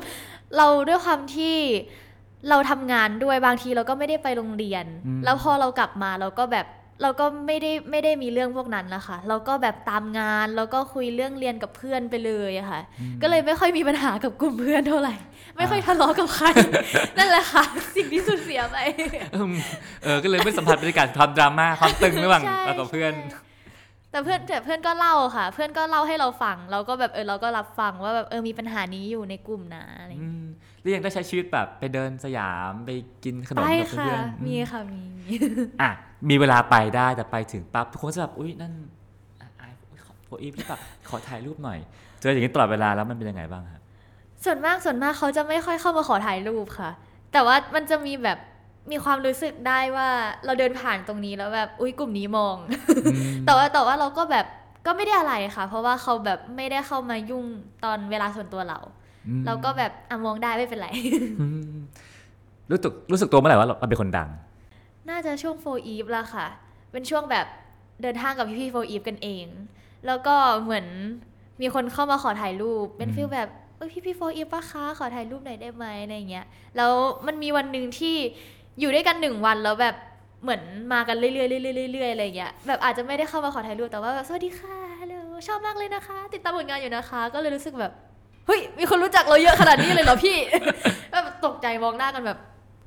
[0.56, 1.56] เราด้วยความที่
[2.50, 6.66] เราทำงานด้วยบางทีเราก็ไม่ได้ไปโรงเรียนอืมแล้วพอเรากลับมาเราก็แบบ
[7.02, 12.80] เราก็ไม่ได้ไม่ได้มีเรื่องพวกนั้นนะคะ เราก็แบบตามงานแล้วก็คุยเรื่องเรียนกับเพื่อนไปเลยอะค่ะ
[13.22, 15.14] ก็เลยไม่ค่อยมีปัญหากับกลุ่มเพื่อนเท่าไหร่
[15.56, 16.46] ไม่ค่อยทะเลาะกับใคร
[17.18, 17.64] นั่นแหละค่ะ
[17.96, 18.76] สิ่งที่สูญเสียไป
[19.36, 19.52] อืม
[20.02, 23.40] เออ ก็เลยไม่สัมผัสบรรยากาศความดราม่าความตึงระหว่างใช่เรากับเพื่อนใช่
[24.12, 30.46] แต่เพื่อนแต่เพื่อนก็เล่าค่ะ เพื่อนก็เล่าให้เราฟัง เราก็แบบเออเราก็รับฟังว่าแบบเออมีปัญหานี้อยู่ในกลุ่มนะอะไรอย่างอืเงี้ยม
[30.80, 32.90] แล้วยังได้ใช้ชีวิตแบบไปเดินสยามไป
[33.24, 35.34] กินขนมไปกับค่ะเพื่อนๆมีอืค่ะมีมี
[35.80, 35.90] อะ
[36.28, 38.72] มีเวลาไปได้แต่ไปถึงปั๊บทุกคนจะแบบอุ้ยนั่น
[39.40, 41.78] อะอายอุ๊ยขอโฟอีฟหรือเปล่าขอถ่ายรูปหน่อย
[42.20, 43.82] เจออย่างนี้ตลอดเวลาแล้วมันเป็นยังไงบ้างฮะ
[44.44, 46.90] ส่วนมากส่วนมากเขาจะไม่ค่อยเข้ามาขอถ่ายรูปค่ะ
[47.32, 48.38] แต่ว่ามันจะมีแบบ
[48.90, 50.08] มีความรู้สึกได้ว่า
[50.44, 52.56] เราเดินผ่านตรงนี้แล้วแบบอุ้ยกลุ่มนี้มอง
[53.46, 54.46] แต่ว่าแต่ว่าเราก็แบบ
[54.86, 57.44] ก็ไม่ได้อะไรค่ะ เพราะว่าเขาแบบไม่ได้เข้ามายุ่ง
[57.84, 58.78] ตอนเวลาส่วนตัวเรา
[59.28, 60.88] อืมเราก็แบบอะมองได้ไม่เป็นไร
[61.40, 61.74] อืม
[62.70, 64.28] รู้สึกรู้สึกตัวเมื่อไหร่ว่าเราเราเป็นคนดัง
[65.10, 66.46] น่าจะช่วงโฟอีฟละค่ะ
[66.92, 67.46] เป็นช่วงแบบ
[68.02, 69.46] เดินทางกับพี่ๆโฟอีฟกันเอง
[70.06, 70.86] แล้วก็เหมือน
[71.60, 76.92] มีคนเข้ามาขอถ่ายรูป เป็นอืมฟีลแบบเอ้ยพี่ๆโฟอีฟปะคะขอถ่ายรูปหน่อยได้ไหมอะไรอย่างเงี้ยแล้ว
[77.26, 78.16] มันมีวันหนึ่งที่
[78.80, 79.94] อยู่ด้วยกันหนึ่งวันแล้วแบบ
[80.42, 81.46] เหมือนมากันเรื่อยๆเรื่
[81.84, 85.14] อยๆเรื่อยๆอะไรอย่างเงี้ยแบบอาจจะไม่ได้เข้ามาขอถ่ายรูปแต่ว่าแบบสวัสดีค่ะฮัลโหล
[85.48, 87.92] ชอบมากเลยนะคะ ติดตามผลงานอยู่นะคะ ก็เลยรู้สึกแบบ
[88.46, 90.36] เฮ้ยมีคนรู้จักเราเยอะขนาดนี้เลยเหรอพี่
[91.10, 92.38] แบบตกใจมองหน้ากันแบบ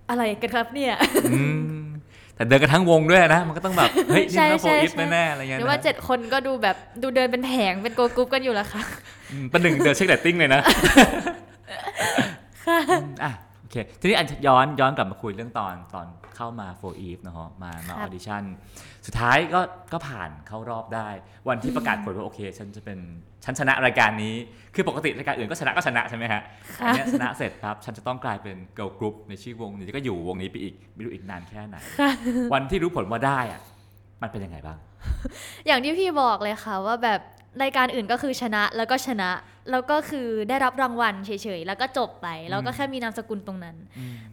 [0.10, 0.93] อะไรกันครับเนี่ย
[1.34, 1.41] อื
[1.82, 1.86] ม
[2.36, 8.82] แต่เดินกันทั้งวงด้วยนะ มันก็ต้องแบบเฮ้ยนี่ใช่มันต้องโฟใช่ใช่แน่ๆอะไรเงี้ยหรือนะว่าเจ็ดคนก็ดูแบบดูเดินเป็นแผงเป็น girl group กันอยู่แล้วค่ะ
[9.32, 10.62] อืมประหนึ่งเดินเช็คเรตติ้งเลยนะ
[12.67, 12.74] อื
[13.06, 18.44] มอะโอเคทีนี้อันย้อนย้อนกลับมาคุยเรื่องตอนตอนเข้ามา 4EVE นะฮะมามาอครัอบดิชั่น
[19.06, 19.62] สุดท้ายก็
[19.94, 21.10] ก็ผ่านเข้ารอบได้
[21.48, 23.00] วันที่ประกาศผลว่าโอเค ฉันจะเป็น
[23.46, 24.34] ฉันชนะรายการนี้
[24.76, 26.42] คือปกติรายการอื่นก็ชนะก็ชนะใช่ไหมฮะ
[26.80, 31.76] อันเนี้ยชนะเสร็จครับฉันจะต้องกลายเป็น girl group ในชื่อวงนี้ก็อยู่วงนี้ไปอีกไม่รู้อีกนานแค่ไหน
[32.54, 33.62] วันที่รู้ผลว่าได้อะ
[34.22, 34.78] มันเป็นยังไงบ้าง
[35.68, 37.20] อย่างที่พี่บอกเลยค่ะว่าแบบ
[37.64, 39.30] รายการอื่นก็คือชนะแล้วก็ชนะ
[39.71, 43.75] แล้วก็คือได้รับรางวัลเฉยๆ แล้วก็จบไป แล้วก็แค่มีนามสกุลตรงนั้น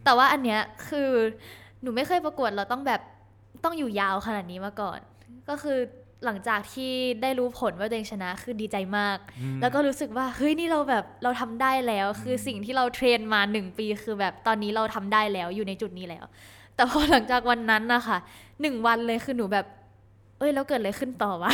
[0.03, 1.09] แต่ว่าอันเนี้ยคือ
[1.81, 3.01] หนูไม่เคยประกวดเราต้องแบบ
[3.63, 4.99] ต้องอยู่ยาวขนาดนี้มาก่อน
[5.49, 5.77] ก็คือ
[6.25, 6.91] หลังจากที่
[7.21, 9.17] ได้รู้ผลว่าตัวเองชนะคือดีใจมาก
[9.61, 16.25] แล้วก็รู้สึกว่าเฮ้ยนี่เราแบบเราทำได้แล้ว คือสิ่งที่เรา train มาหนึ่งปีคือแบบตอนนี้เราทำได้แล้วอยู่ในจุดนี้แล้ว
[16.75, 18.17] แต่พอหลังจากวันนั้นนะคะ
[18.61, 19.65] หนึ่งวันเลยคือหนูแบบ
[20.37, 21.51] เอ้ยแล้วเกิดอะไรขึ้นต่อวะ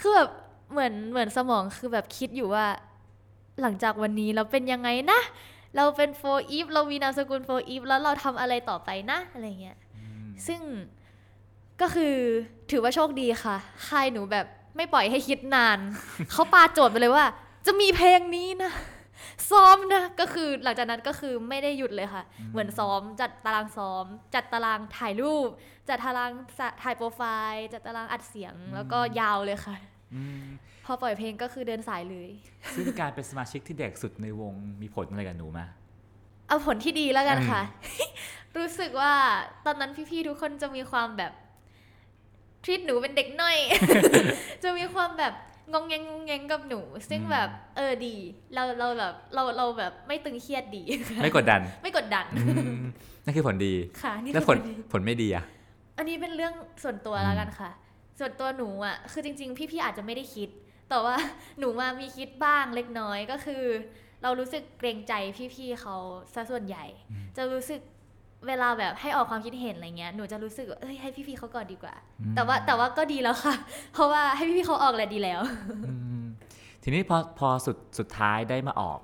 [0.00, 0.28] คือแบบ
[0.72, 2.64] เหมือนเหมือนสมองคือแบบคิดอยู่ว่า
[3.62, 5.20] หลังจากวันนี้เราเป็นยังไงนะ
[5.76, 9.76] เราเป็น 4EVE เรามีนามสกุล 4EVE แล้วเราทำอะไรต่อไปนะ อะไรเงี้ย
[10.46, 10.60] ซึ่ง
[11.80, 12.14] ก็คือ
[12.70, 13.56] ถือว่าโชคดีค่ะ
[13.88, 15.78] ค่ายหนูแบบไม่ปล่อยให้คิดนาน
[16.32, 17.24] เขาปาโจทย์ไปเลยว่า
[17.66, 18.72] จะมีเพลงนี้นะ
[19.50, 25.48] ซ้อมนะ ก็คือหลังจากนั้นก็คือไม่ได้หยุดเลยค่ะ เหมือนซ้อม จัดตารางซ้อม จัดตารางถ่ายรูป
[25.88, 29.76] จัดตารางสะถ่ายโปรไฟล์ จัดตารางอัดเสียงแล้วก็ยาวเลยค่ะ
[30.14, 30.44] อืม
[30.86, 32.28] พอปล่อยเพลงก็คือเดินสายเลย
[32.74, 35.60] ซึ่งการเป็นสมาชิกที่เด็กสุดในวงมีผลอะไรกับหนูไหม
[36.48, 37.62] เอาผลที่ดีแล้วกันค่ะ
[38.56, 39.12] รู้สึกว่า
[39.66, 41.32] ตอนนั้นพี่ๆทุกคนจะมีความแบบ
[42.64, 43.58] ท e ี t หนูเป็นเด็กน้อย
[44.62, 45.32] จะมีความแบบ
[45.72, 48.14] งงแงงงงแงงกับหนู ซึ่งแบบเออดี
[48.54, 50.82] เราเราแบบเราเราแบบไม่ตึงเครียดดี
[51.22, 52.42] ไม่กดดัน ไม่กดดันอื
[52.78, 52.82] ม
[53.24, 55.44] นั่นคือผลดีค่ะนี่แล้วคือผลผลดีผลไม่ดีอะ
[55.98, 57.70] อันนี้เป็นเรื่องส่วนตัวแล้วกันค่ะ
[58.18, 60.48] ส่วนตัวหนูอะ คือจริง ๆ พี่ๆอาจจะไม่ได้คิด
[60.88, 61.16] แต่ว่า
[61.58, 63.64] หนูมามีคิดบ้างเล็กน้อยก็คือ
[64.22, 65.12] เรารู้สึกเกรงใจ
[65.54, 65.96] พี่ๆเขา
[66.34, 66.84] ซะส่วนใหญ่
[67.36, 67.80] จะรู้สึก
[68.46, 71.94] เวลาแบบให้ออกความคิดเห็นอะไรเงี้ยหนูจะรู้สึกว่าเอ้ยให้พี่ๆเขาก่อนดีกว่า
[72.36, 73.54] แต่ว่าแต่ว่าก็ดีแล้วค่ะ
[73.94, 75.40] เพราะว่าให้พี่ๆเขาออกแหละดีแล้ว
[75.88, 76.24] อืม
[76.82, 78.98] ทีนี้พอพอสุดสุดท้ายได้มาออก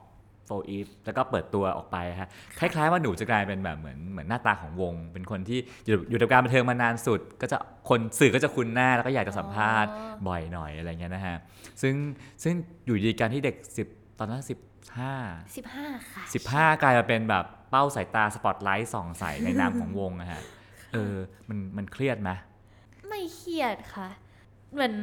[0.52, 7.56] โฟอีฟแล้วก็เปิดตัวออกไปฮะคล้ายๆว่าหนูจะกลายเป็นแบบเหมือนเหมือนหน้าตาของวง เป็นคนที่อยู่อยู่ในการบันเทิงมานานสุด ก็จะ
[7.88, 11.36] คนสื่อก็จะคุ้นหน้าแล้วก็อยากจะสัมภาษณ์อ๋อบ่อยหน่อยอะไรเงี้ยนะฮะ
[11.82, 11.94] ซึ่ง
[12.42, 12.54] ซึ่ง
[12.86, 13.56] อยู่ดีการที่เด็ก
[13.88, 20.42] 10 ตอนนั้น15 15 ค่ะ 15 กลายมาเป็นแบบเป้าสายตาสปอตไลท์ส่องใส่ในนามของวงอะฮะ
[20.92, 21.14] เออ
[21.48, 22.30] มันมันเครียดไหม
[23.08, 24.08] ไม่เครียดค่ะ
[24.72, 24.94] เหมือน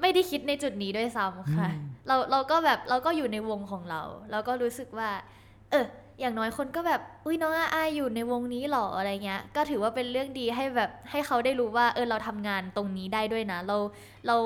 [0.00, 1.68] ไม่ได้คิดในจุดนี้ด้วยซ้ำค่ะ
[2.06, 5.10] เราเราก็แบบเราก็อยู่ในวงของเรา เราก็รู้สึกว่า
[5.70, 5.86] เออ
[6.20, 13.76] อย่างน้อยคนก็แบบอุ้ยน้องอาอาอยู่ในวงนี้หรออะไรเงี้ย ก็ถือว่าเป็นเรื่องดีให้แบบให้เขาได้รู้ว่าเออเราทำงานตรงนี้ได้ด้วยนะ เรา
[14.26, 14.36] เรา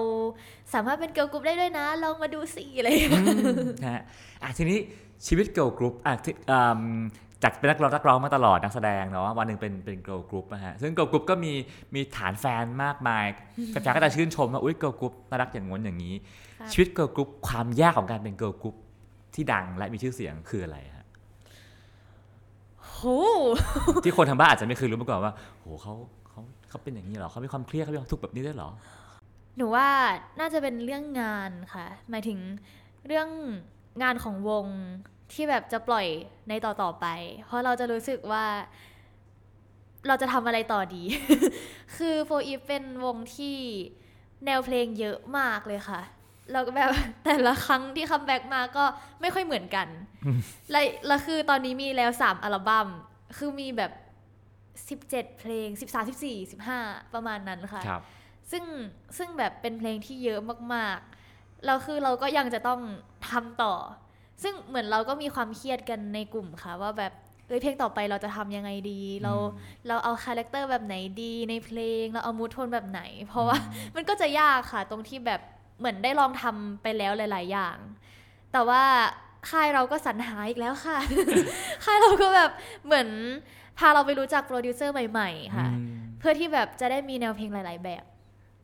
[0.74, 3.24] สามารถเป็น girl group ได้ด้วยนะลองมาดูสิอะไรอย่างเงี้ย
[3.84, 4.02] นะฮะ
[4.42, 4.78] อะทีนี้
[5.26, 7.02] ชีวิต girl group อะที่อืม
[7.42, 11.52] จากเป็นนักร้องนักร้องมาตลอดนักแสดงเนาะวันหนึ่งเป็นเป็น girl group นะฮะซึ่ง girl group ก็มี
[11.94, 13.24] มีฐานแฟนมากมาย
[13.70, 16.14] แฟนๆก็จะชื่นชมว่าอุ้ย girl group น่ารักอย่างง้นอย่างนี้
[16.60, 18.74] ค่ะชีวิต girl group ความยากของการเป็น girl group
[19.34, 21.06] ที่ดังและมีชื่อเสียงคืออะไรฮะ
[22.82, 23.00] โห
[24.04, 25.94] ที่คนทางบ้านอาจจะไม่เคยรู้มาก่อนว่าโหเขา
[26.28, 28.70] เขาเขาเป็นอย่างนี้เหรอเขามีความเครียดเขามีความทุกข์แบบนี้ด้วยเหรอ
[29.56, 29.88] หนูว่า
[30.40, 32.38] น่าจะเป็นเรื่องงานค่ะ หมายถึง
[33.06, 33.28] เรื่อง
[34.02, 34.66] งานของวง
[35.32, 36.06] ที่แบบจะปล่อย
[36.48, 37.06] ในต่อต่อๆไป
[37.46, 38.44] เพราะเราจะรู้สึกว่า
[40.08, 41.02] เราจะทำอะไรต่อดี
[41.96, 43.56] คือ 4EVE เป็นวงที่
[44.46, 46.00] แนวเพลงเยอะมากเลยค่ะ
[46.52, 46.90] เราก็แบบ
[47.24, 48.84] แต่ละครั้งที่ comeback มาก็
[49.20, 49.88] ไม่ค่อยเหมือนกัน
[50.70, 52.88] และแล้วคือตอนนี้มีแล้วสามอัลบั้ม
[53.38, 53.92] คือมีแบบ
[54.88, 56.78] สิบเจ็ดเพลงสิบสามสิบสี่สิบห้า
[57.14, 58.02] ประมาณนั้นค่ะครับ
[58.50, 58.64] ซึ่ง
[59.18, 60.40] ซึ่งแบบเป็นเพลงที่เยอะ
[60.74, 62.80] มากๆแล้วคือเราก็ยังจะต้อง
[63.30, 63.74] ทำต่อ
[64.42, 67.12] ซึ่งเหมือนเราก็มีความเครียดกันในกลุ่มค่ะ ว่าแบบ
[67.48, 69.32] เอ้ยเพลงต่อไปเราจะทำยังไงดี เรา
[69.88, 73.58] เราเอาคาแรคเตอร์แบบไหนดีในเพลง เราเอามูทโทนแบบไหน เพราะว่า
[73.96, 75.40] มันก็จะยากค่ะ ตรงที่แบบ
[75.78, 77.76] เหมือนได้ลองทำไปแล้วหลาย ๆ อย่าง
[78.52, 78.82] แต่ว่า
[79.50, 80.98] ค่ายเราก็สรรหาอีกแล้วค่ะ
[81.84, 82.50] ค่ายเราก็แบบ
[82.86, 83.08] เหมือน
[83.78, 88.04] พาเราไปรู้จักโปรดิวเซอร์ใหม่ ๆ ค่ะอืมเพื่อที่แบบจะได้มีแนวเพลงหลาย ๆ แบบ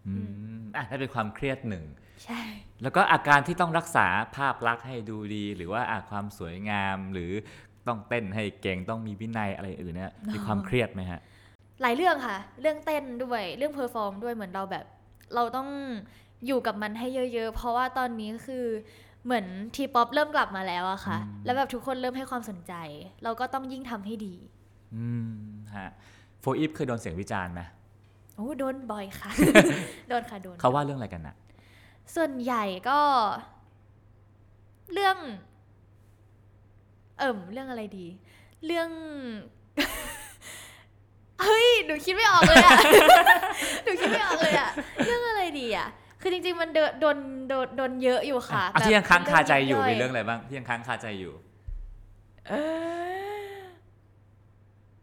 [0.06, 0.12] อื
[0.58, 1.84] มอะนั่นเป็นความเครียดหนึ่ง
[2.24, 2.40] ใช่
[2.82, 7.30] แล้วก็อาการที่ต้องรักษาภาพลักษณ์ให้ดูดี หรือว่าอาความสวยงามหรือ
[7.86, 11.20] ต้องเต้นให้เก่งต้องมีวินัยอะไรอื่นเนี่ยมีความเครียดไหมฮะ
[11.82, 14.84] หลายเรื่องค่ะ เรื่องเต้นด้วยเรื่อง perform ด้วยเหมือนเราแบบ
[15.34, 15.68] เราต้อง
[16.46, 18.64] อยู่กับมันให้เยอะ ๆ เพราะว่าตอนนี้คือ
[19.24, 22.74] เหมือน T-Pop เริ่มกลับมาแล้วอะค่ะอืมแล้วแบบทุกคนเริ่มให้ความสนใจ
[23.24, 24.34] เราก็ต้องยิ่งทำให้ดี
[24.94, 25.30] อืม
[25.76, 25.88] ฮะ
[26.40, 27.60] 4EVE เคยโดนเสียงวิจารณ์ไหม
[28.36, 29.30] โอ้โดนบ่อยค่ะ
[30.08, 31.34] โดนค่ะโดนเขาว่าเรื่องอะไรกันนะ
[32.16, 33.00] ส่วนใหญ่ก็
[34.92, 35.16] เรื่อง
[37.18, 38.06] เอิ่มเรื่องอะไรดี
[38.66, 38.88] เรื่อง
[41.42, 42.78] เฮ้ยหนูคิดไม่ออกเลยอะ
[43.84, 44.70] หนูคิดไม่ออกเลยอะ
[45.04, 45.88] เรื่องอะไรดีอะ
[46.20, 47.18] คือจริงๆมันโดนโดน
[47.48, 51.32] โดนโดนเยอะอยู่ค่ะอะที่ยังค้างคาใจอยู่แบบมีเรื่องอะไรบ้างที่ยังค้างคาใจอยู่
[52.48, 52.52] เอ
[53.52, 53.58] อ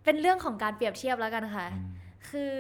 [0.04, 1.68] เป็นเรื่องของการเปรียบเทียบแล้วกันค่ะ
[2.30, 2.54] คือ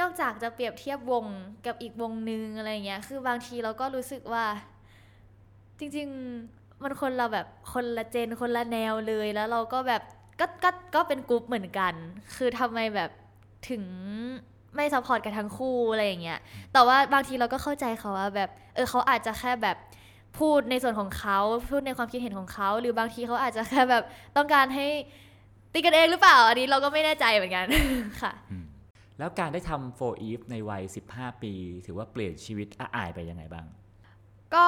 [0.00, 1.24] นอกจากจะเปรียบเทียบวง
[1.66, 4.44] กับอีกวงนึงอะไรเงี้ย คือบางทีเราก็รู้สึกว่า
[5.78, 6.06] จริง
[6.44, 10.02] ๆ มันคนละแบบคนละเจนคนละแนวเลยแล้วเราก็แบบ
[10.40, 11.94] ก็ก็ก็เป็นกรุ๊ปเหมือนกัน
[12.36, 13.10] คือทำไมแบบ
[13.68, 13.82] ถึง
[14.74, 16.38] ไม่ support กันทั้งคู่อะไรอย่างเงี้ย
[16.72, 19.76] แต่ว่าบางทีเราก็เข้าใจเขาว่าแบบ เออเขาอาจจะแค่แบบ
[20.38, 21.38] พูดในส่วนของเขา
[21.70, 24.04] พูดในความคิดเห็นของเขา หรือบางทีเขาอาจจะแค่แบบ
[24.36, 24.86] ต้องการให้
[25.72, 27.66] ตีกันเองหรือเปล่า อันนี้เราก็ไม่แน่ใจเหมือนกัน
[28.22, 28.32] ค่ะ
[29.18, 31.52] แล้วการได้ทำ 4EVE ในวัย 15 ปี
[31.86, 33.66] ถือว่าเปลี่ยนชีวิตอ๊ะอายไปยังไงบ้าง
[34.54, 34.66] ก็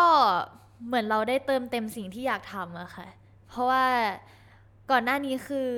[0.86, 3.06] เหมือนเราได้เติมเต็มสิ่งที่อยากทำอะค่ะ
[3.48, 3.84] เพราะว่า
[4.90, 5.68] ก่อนหน้านี้คือ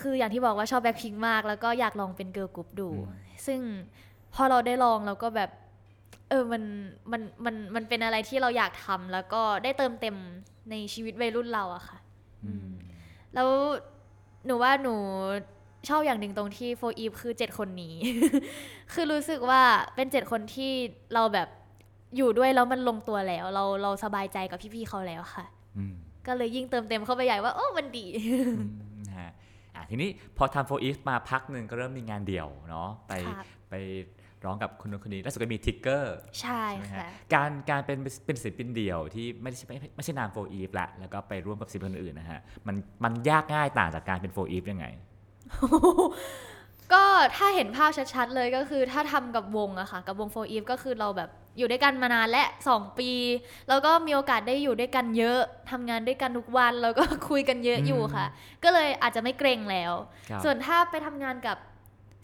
[0.00, 3.08] คืออย่างที่บอกว่าชอบแบ็คพิงมาก แล้วก็อยากลองเป็น girl group ดูอืม
[3.46, 3.60] ซึ่ง
[4.34, 5.50] พอเราได้ลองเราก็แบบ
[6.28, 6.62] เออมัน
[7.12, 10.16] มันมันมันเป็นอะไรที่เราอยากทำแล้วก็ได้เติมเต็ม
[10.70, 11.98] ในชีวิตวัยรุ่นเราอะค่ะ
[12.44, 12.68] อืม
[13.34, 13.48] แล้ว
[14.46, 14.94] หนูว่าหนู
[15.88, 17.94] ชอบอย่างหนึ่งตรงที่ 4EVE คือเจ็ดคนนี้
[18.92, 19.62] คือรู้สึกว่า
[19.94, 20.72] เป็นเจ็ดคนที่
[21.14, 21.48] เราแบบ
[22.16, 25.44] อยู่ด้วยแล้วมันลงตัวแล้ว เราเราสบายใจกับพี่ๆเขาแล้วค่ะ
[25.76, 25.94] อืม
[26.26, 29.30] ก็เลยยิ่งเติมเต็มเข้าไปใหญ่ว่า โอ้มันดีอืมนะฮะ
[29.74, 33.74] อะทีนี้พอทำ 4EVE มาพักหนึ่งก็เริ่มมีงานเดี่ยวเนาะไปครับไป
[34.44, 44.86] ร้องกับคนนู้นคนนี้ล่าสุดก็มีทิกเกอร์ใช่ใช่ไหมฮะค่ะการการเป็นเป็นศิลปินเดี่ยวที่ไม่ใช่ไม่ไม่ใช่นาม 4EVE ละแล้วก็ไปร่วมกับศิลปินคนอื่นนะฮะมันมันยากง่ายต่างจากการเป็น 4EVE ยังไง
[46.92, 47.04] ก็
[47.36, 53.10] ถ้าเห็นภาพชัดๆเลยก็คือถ้าทำกับวงอะค่ะ กับวงโฟอีฟก็คือเราแบบอยู่ด้วยกันมานานและ 2 ปี
[53.68, 58.26] แล้วก็มีโอกาสได้อยู่ด้วยกันเยอะทำงานด้วยกันทุกวันแล้วก็คุยกันเยอะอืมอยู่ค่ะ
[58.64, 59.92] ก็เลยอาจจะไม่เกรงแล้ว
[60.30, 61.56] ครับส่วนถ้าไปทำงานกับ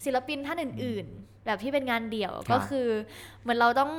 [0.05, 2.87] ศิลปินท่านอื่น ๆ แบบที่เป็นงานเดี่ยวครับก็คือ
[3.41, 3.91] เหมือนเราต้อง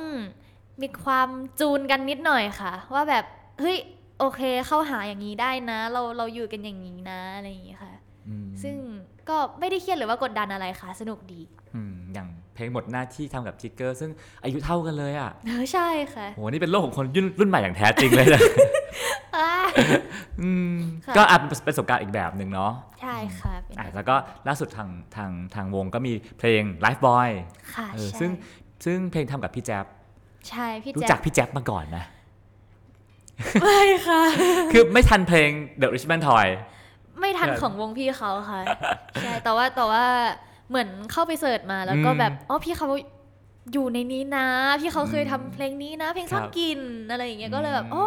[0.81, 3.25] มีความจูนกันนิดหน่อยค่ะ ว่าแบบ
[3.59, 3.77] เฮ้ย
[4.19, 7.93] โอเคเข้าหาอย่างนี้ได้นะ เราเราอยู่กันอย่างนี้นะอะไรอย่างนี้ค่ะ
[8.27, 8.75] อืมซึ่ง
[9.29, 11.41] ก็ไม่ได้เครียดหรือว่ากดดันอะไรค่ะ สนุกดี
[11.75, 14.11] อืมอย่างเพลงหมดหน้าที่ทำกับทิกเกอร์ ซึ่ง
[14.43, 18.41] อายุเท่ากันเลยอะเออใช่ค่ะโหนี่เป็นโลกของคนรุ่นรุ่นใหม่อย่างแท้จริงเลยนะ
[19.35, 19.49] อ่า
[20.41, 20.73] อืม
[21.05, 24.15] ค่ะก็อาจเป็นประสบการณ์อีกแบบหนึ่งเนาะใช่ค่ะเป็นอะแล้วก็
[24.47, 27.29] ล่าสุดทางทางทางวงก็มีเพลง Life Boy
[27.75, 28.31] ค่ะเออใช่ซึ่ง
[28.85, 29.85] ซึ่งเพลงทำกับพี่แจ๊บ
[30.49, 32.05] ใช่พี่รู้แจ๊จักคพี่แจ๊บมาก่อนนะ
[33.61, 34.21] ไม่ค่ะ
[34.71, 35.49] คือไม่ทันเพลง
[35.81, 36.47] The Richmond Toy
[37.19, 38.61] ไม่ทันครับของวงพี่เขาค่ะ
[39.21, 40.05] ใช่แต่ว่าแต่ว่า
[40.69, 42.87] เหมือนเข้าไปเสิร์ชมาแล้วก็อืมแบบอ๋อพี่เขา
[43.73, 44.47] อยู่ในนี้นะ
[44.81, 48.05] พี่เขาเคยอืมทำเพลงนี้นะ เพลงคซ่รัอบนกลินอะไรอย่างเงี้ยก็เลยแบบอืมโอ้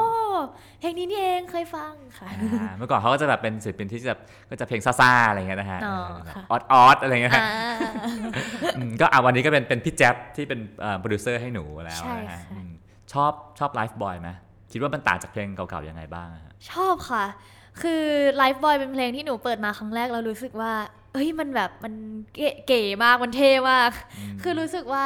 [0.81, 2.29] เพลงนี้นี่เองเคยฟังค่ะ
[2.61, 4.15] อ่าเมื่อก่อนเขาก็จะแบบเป็นศิลปินที่จะ
[4.51, 5.97] ก็จะเพลงซ่าๆอะไรเงี้ยนะฮะอ๋อ
[6.29, 7.51] ค่ะออดออดอะไรเงี้ยฮะอ่า
[8.77, 10.61] อืมก็อะวันนี้ก็เป็นเป็นพี่แจ๊บที่เป็น
[10.99, 12.71] โปรดิวเซอร์ให้หนูแล้วใช่นะฮะค่ะอืม
[13.13, 14.31] ชอบชอบ Life Boy ไหม
[14.73, 16.53] คิดว่ามันต่างจากเพลงเก่าๆยังไงบ้างอะฮะ
[17.73, 18.05] ชอบค่ะคือ
[18.41, 20.73] Life Boy เป็นเพลงที่หนูเปิดมาครั้งแรกแล้วรู้สึกว่า
[21.13, 21.95] เอ้ยมันแบบมัน
[22.37, 23.91] เก๋เก๋มากมันเท่มาก
[24.43, 25.05] คือรู้สึกว่า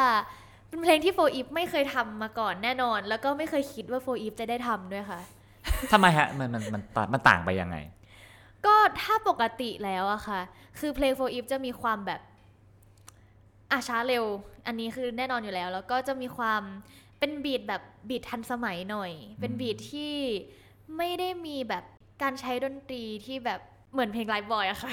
[0.68, 5.20] เป็นเพลงที่ 4EVE ไม่เคยทำมาก่อนแน่นอน แล้วก็ไม่เคยคิดว่า 4EVE จะได้ทำด้วยค่ะ
[5.92, 7.76] ทำไมฮะมันมันมันมันมันต่างไปยังไง
[8.66, 10.40] ก็ถ้าปกติแล้วอะค่ะ
[10.78, 12.20] คือเพลง 4EVE จะมีความแบบ
[13.72, 14.24] อะช้าเร็ว
[14.66, 16.62] อันนี้คือแน่นอนอยู่แล้ว แล้วก็จะมีความ
[17.18, 20.14] เป็นบีทแบบบีททันสมัยหน่อย เป็นบีทที่
[20.96, 21.84] ไม่ได้มีแบบ
[22.22, 23.60] การใช้ดนตรีที่แบบ
[23.92, 24.92] เหมือนเพลงไลฟ์บอยอะค่ะ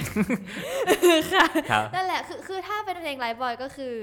[1.34, 3.94] ค่ะครับนั่นแหละคือคือถ้าเป็นเพลงไลฟ์บอยก็คือ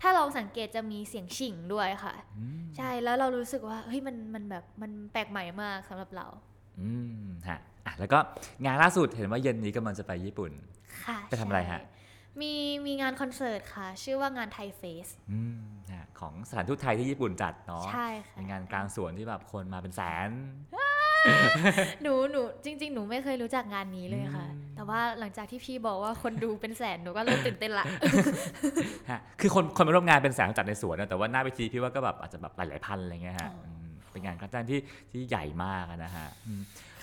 [0.00, 6.26] ถ้าเราสังเกตจะมีเสียงฉิ่งด้วยค่ะอืมใช่แล้วเรารู้สึกว่าเฮ้ยมันมันแบบมันแปลกใหม่มากสำหรับเรา
[6.80, 6.90] อื
[7.22, 8.18] มฮะอะแล้วก็
[8.64, 10.52] งานล่าสุดเห็นว่าเย็นนี้กำลังจะไปญี่ปุ่น
[11.04, 11.98] ค่ะไปทำอะไรฮะใช่
[12.40, 12.54] มี
[12.86, 15.60] มีงานคอนเสิร์ตค่ะ ชื่อว่างานไทยเฟสอืม
[15.92, 20.30] ฮะของสถานทูตไทยที่ญี่ปุ่นจัดเนาะใช่ค่ะเป็นงานกลางสวนที่แบบคนมาเป็นแสน
[22.02, 27.86] หนูหนูจริง ๆ หนูไม่เคยรู้จักงานนี้เลยค่ะอืมแต่ว่าหลังจากที่พี่บอกว่าคนดูเป็นแสนหนูก็เริ่มตื่นเต้นละ
[29.10, 34.80] ฮะคือคนคนมาร่วมงานเป็นแสนจัดในสวนนะแต่ว่าหน้าเวทีพี่ว่าก็แบบอาจจะแบบหลายๆพันอะไรเงี้ยฮะอ๋ออืมเป็นงานกลางแจ้งที่
[35.12, 36.62] ที่ใหญ่มากอะนะฮะอืม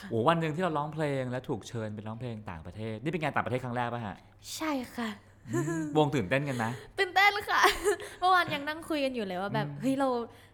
[0.10, 4.16] โอ้วันหนึ่งที่เราร้องเพลงแล้วถูกเชิญไปร้องเพลงต่างประเทศ นี่เป็นงานต่างประเทศครั้งแรกป่ะฮะ
[4.56, 5.10] ใช่ค่ะ
[5.98, 7.62] วงตื่นเต้นกันนะ ตื่นเต้นค่ะ
[8.20, 10.10] เมื่อวานยังนั่งคุยกันอยู่เลยว่าแบบอืมเฮ้ยเรา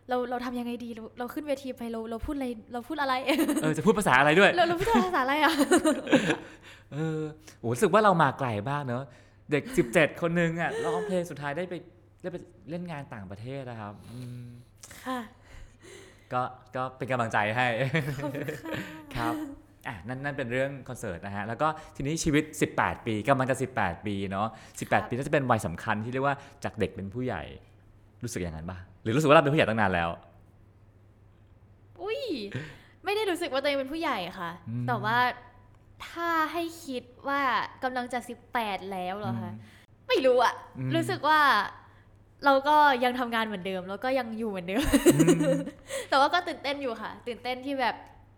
[0.09, 3.13] เราเราทำยังไงดีเราเราขึ้นเวทีไปเราเราพูดอะไรเราพูดอะไร
[3.63, 5.53] เออจะพูดภาษาอะไรด้วย เราเราพูดภาษาอะไรอะ
[6.93, 7.21] เออ
[7.59, 9.03] โหรู้สึกว่าเรามาไกลมากเนอะ
[9.51, 9.63] เด็ก
[9.93, 11.73] 17 คนหนึงอะร้องเพลงสุดท้ายได้ไป
[12.21, 12.37] ได้ไป
[12.69, 14.45] เล่นงานต่างประเทศนะครับอืม
[15.05, 15.19] ค่ะ
[16.33, 16.41] ก็
[16.75, 17.67] ก็เป็นกำลังใจให้
[19.17, 19.33] ครับ
[19.87, 22.43] อะนั่นนั่นเป็นเรื่องคอนเสิร์ตนะฮะ แล้วก็ทีนี้ชีวิต
[22.75, 24.47] 18 ปีกำลังจะ 18 ปีเนาะ
[24.79, 27.43] ครับ18 ปีน่าจะเป็นวัยสำคัญที่เรียกว่าจากเด็กเป็นผู้ใหญ่
[28.23, 30.09] รู้สึกอย่างนั้นป่ะหรือรู้สึกว่าเราเป็นผู้ใหญ่ตั้งนานแล้ว
[32.01, 32.19] อุ้ย
[33.03, 35.17] ไม่ได้รู้สึกว่าตัวเองเป็นผู้ใหญ่ค่ะ อืม แต่ว่า
[36.07, 37.41] ถ้าให้คิดว่า
[37.83, 39.51] กำลังจะสิบแปดแล้วเหรอคะ
[40.07, 41.39] ไม่รู้อะอืม รู้สึกว่า
[42.45, 44.83] เราก็ยังทำงานเหมือนเดิม แล้วก็ยังอยู่เหมือนเดิม
[45.15, 45.59] อืม
[46.09, 47.95] แต่ว่าก็ตื่นเต้นอยู่ค่ะ ตื่นเต้นที่แบบ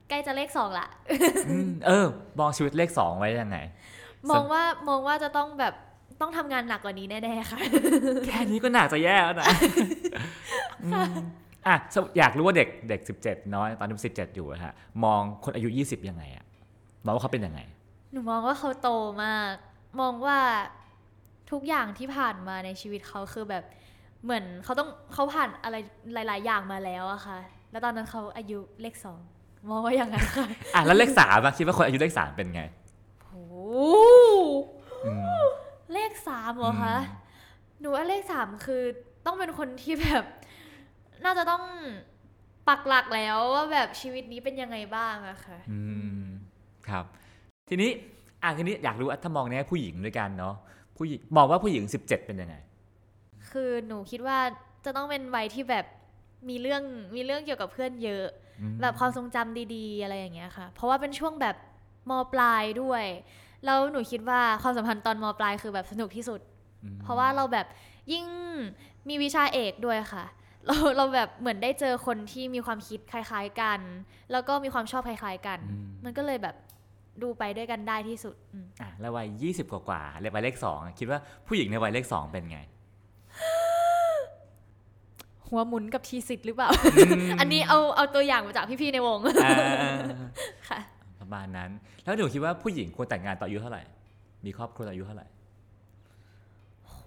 [0.10, 0.88] ใกล้จะเลขสองละ
[1.50, 2.06] อืมเออ
[2.39, 3.58] มองชีวิตเลข2ไว้ยังไง
[4.32, 5.74] มองว่ามองว่าจะต้องแบบ
[6.21, 7.60] ต้องทำงานหนักกว่านี้แน่ๆค่ะ
[8.25, 9.47] แค่นี้ก็หนักจะแย่แล้วนะ
[10.84, 11.12] อืม
[11.67, 14.73] อะสอยากรู้ว่าเด็กเด็ก 17 น้อยตอนนี้17อยู่อะฮะ
[15.04, 16.45] มองคนอายุ 20 ยังไงอะ
[17.06, 17.60] มองว่าเขาเป็นยังไง
[18.12, 18.89] หนูมองว่าเขาโต
[19.23, 19.54] มาก
[20.01, 20.38] มองว่า
[21.51, 23.63] ทุกอย่างที่ผ่านมาในชีวิตเขาคือแบบ
[24.23, 25.75] เหมือนเขาต้องเขาผ่านอะไร
[26.13, 27.39] หลาย ๆ อย่างมาแล้วอะค่ะ
[27.71, 29.19] แล้วตอนนั้นเขาอายุเลขสอง
[29.69, 32.62] มองว่าอย่างนั้นค่ะอะแล้วเลขสามอะคิดว่าคนอายุเลขสามเป็นไง
[33.23, 33.43] โอ้
[35.06, 35.12] อื
[35.43, 35.45] ม
[35.93, 37.24] เลขสามเหรอคะอืม
[37.80, 38.84] หนูว่าเลขสามคือ
[39.26, 40.24] ต้องเป็นคนที่แบบ
[41.26, 41.63] น่าจะต้อง
[42.67, 45.80] ปักหลักแล้วว่าแบบชีวิตนี้เป็นยังไงบ้างอะค่ะอื
[46.19, 46.24] ม
[46.88, 47.06] ครับ
[47.69, 47.89] ทีนี้
[48.43, 50.56] อะทีนี้อยากรู้ว่าถ้ามองในแง่ผู้หญิงด้วยกันเนาะ
[50.98, 52.56] ผู้หญิงมองว่าผู้หญิง 17 เป็นยังไง
[53.50, 54.39] คือหนูคิดว่า
[54.86, 55.86] จะต้องเป็นวัยที่แบบ
[56.50, 56.84] มีเรื่อง
[57.15, 58.26] มีเรื่องเกี่ยวกับเพื่อนเยอะ
[58.62, 61.56] อืมแบบความทรงจำดี ๆ อะไรอย่างเงี้ยค่ะ เพราะว่าเป็นช่วงแบบ
[62.10, 63.06] มปลายด้วย
[63.65, 66.39] แล้วหนูคิดว่าความสัมพันธ์ตอนมปลายคือแบบสนุกที่สุด
[66.84, 67.67] อืมเพราะว่าเราแบบ
[68.12, 68.25] ยิ่ง
[69.10, 70.25] มีวิชาเอกด้วยค่ะ
[70.65, 73.80] เราเราแบบเหมือนได้เจอคนที่มีความคิดคล้าย ๆกัน
[74.32, 76.56] แล้วก็มีความชอบคล้าย ๆ กันอืมมันก็เลยแบบ
[77.21, 82.60] ดูไปด้วยกันได้ที่สุดอืมอะแล้ววัย20กว่ากว่าๆเลยวัยเลขสองอะคิดว่าผู้หญิงในวัยเลขสองเป็นไง
[85.49, 86.69] หัวหมุนกับทีสิทธ์หรือเปล่า
[87.39, 89.56] อันนี้เอาเอาตัวอย่างมาจากพี่ๆในวงอ่า
[90.69, 90.80] ค่ะ
[91.26, 91.72] ประมาณนั้น
[92.04, 93.84] แล้วหนูคิดว่าผู้หญิงควรแต่งงานตอนอายุเท่าไหร่
[94.46, 95.28] มีครอบครัวตอนอายุเท่าไหร่
[96.88, 97.00] โห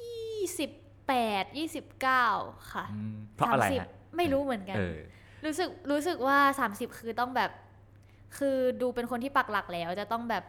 [0.00, 0.70] ยี่สิบ
[1.06, 2.26] แปดยี่สิบเก้า
[2.72, 4.98] ค่ะอืมเพราะอะไร30ฮะไม่รู้เหมือนกันเออ
[5.44, 6.38] รู้สึกรู้สึกว่า
[6.70, 7.50] 30คือต้องแบบ
[8.38, 10.44] คือดูเป็นคนที่ปักหลักแล้วจะต้องแบบ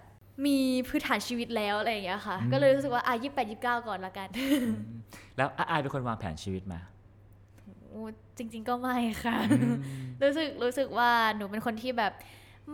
[0.46, 4.28] มีพื้นฐานชีวิตแล้วอะไรอย่างเงี้ยค่ะอืมก็เลยรู้สึกว่าอะยี่แปดยี่เก้าก่อนละกัน
[5.38, 6.93] แล้วอาอายเป็นคนวางแผนชีวิตมาโอ้
[8.38, 9.38] จริง ๆ ก็ไม่ค่ะ
[10.22, 12.14] รู้สึกรู้สึกว่าหนูเป็นคนที่แบบ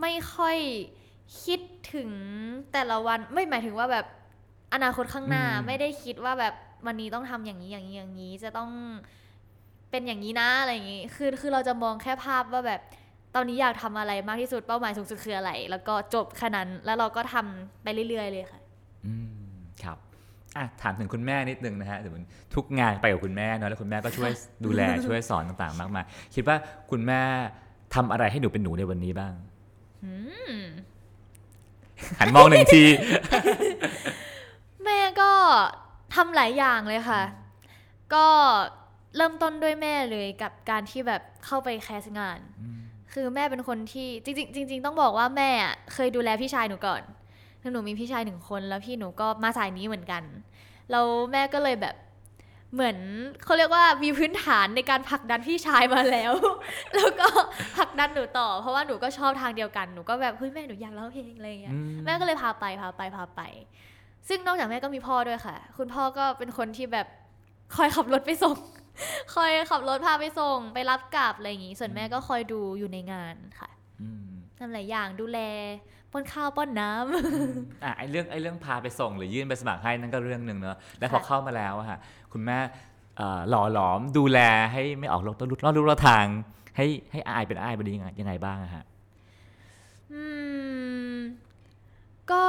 [0.02, 0.58] ไม่ค่อย
[1.44, 1.60] คิด
[1.94, 2.10] ถึง
[2.72, 4.06] แต่ละวันไม่หมายถึงว่าแบบ
[4.74, 6.54] อนาคตข้างหน้าอืมไม่ได้คิดว่าแบบ
[6.86, 8.70] วันนี้ต้องทำอย่างนี้อย่างนี้อย่างนี้จะต้อง
[9.92, 12.82] เป็นอย่างนี้นะอะไรอย่างนี้ คือคือเราจะมองแค่ภาพว่าแบบ
[13.36, 18.62] ตอนนี้อยากทำอะไรมากที่สุดเป้าหมายสูงสุดคืออะไร แล้วก็จบแค่นั้นแล้วเราก็ทำไปเรื่อย ๆ เลยค่ะ
[19.06, 19.98] อืมครับ
[20.58, 24.32] อะถามถึงคุณแม่นิดนึงนะฮะถึงทุกงานไปกับคุณแม่เนอะแล้วคุณแม่ก็ช่วย
[24.66, 26.56] ดูแลช่วยสอนต่างๆ มากมายคิดว่า
[26.92, 27.22] คุณแม่
[27.96, 29.34] ทำอะไรให้หนูเป็นหนูในวันนี้บ้าง
[30.04, 30.14] อื
[30.52, 30.56] ม
[32.20, 32.84] หันมองหนึ่งที
[34.86, 35.32] แม่ก็
[36.16, 37.22] ทำหลายอย่างเลยค่ะ
[38.14, 38.28] ก็
[39.16, 42.40] เริ่มต้นด้วยแม่เลยกับการที่แบบเข้าไปแคสงาน
[43.14, 47.02] คือแม่เป็นคนที่จริงๆจริงๆต้องบอกว่าแม่อะเคยดูแลพี่ชายหนูก่อน
[47.62, 50.24] คือหนูมีพี่ชายหนึ่งคน แล้วพี่หนูก็มาสายนี้เหมือนกัน
[50.92, 51.96] แล้วแม่ก็เลยแบบ
[52.74, 52.98] เหมือน
[53.44, 56.34] เขาเรียกว่ามีพื้นฐานในการผลักดันพี่ชายมาแล้ว
[56.96, 57.28] แล้วก็
[57.78, 63.42] ผลักดันหนูต่อ เพราะว่าหนูก็ชอบทางเดียวกันหนูก็แบบเฮ้ยแม่หนูอยากร้องเพลงอะไรอย่างเงี้ยอืมแม่ก็เลยพาไปพาไปพาไป
[64.28, 67.08] ซึ่งนอกจากแม่ก็มีพ่อด้วยค่ะ คุณพ่อก็เป็นคนที่แบบ
[67.76, 68.56] คอยขับรถไปส่ง
[69.36, 73.70] คอยขับรถพาไปส่ง ไปรับกลับอะไรอย่างงี้ ส่วนแม่ก็คอยดูอยู่ในงานค่ะ
[74.02, 75.40] อืมทำหลายอย่างดูแล
[76.12, 81.98] ป้อนข้าวป้อนน้ำอะไอ้เรื่องไอ้เรื่องพาไปส่งหรือยื่นไปสมัครให้นั่นก็เรื่องหนึ่งเนอะแล้วพอค่ะเข้ามาแล้วอะค่ะ
[82.34, 82.58] คุณแม่
[83.18, 84.40] เอ่อหล่อหลอมดูแล
[84.72, 86.26] ให้ไม่ออกรถลอดรูรอดทาง
[86.78, 88.84] ให้ให้อายเป็นอายบดียังไงยังไงบ้างอะฮะ
[90.14, 90.24] อื
[91.14, 91.16] ม
[92.32, 92.44] ก็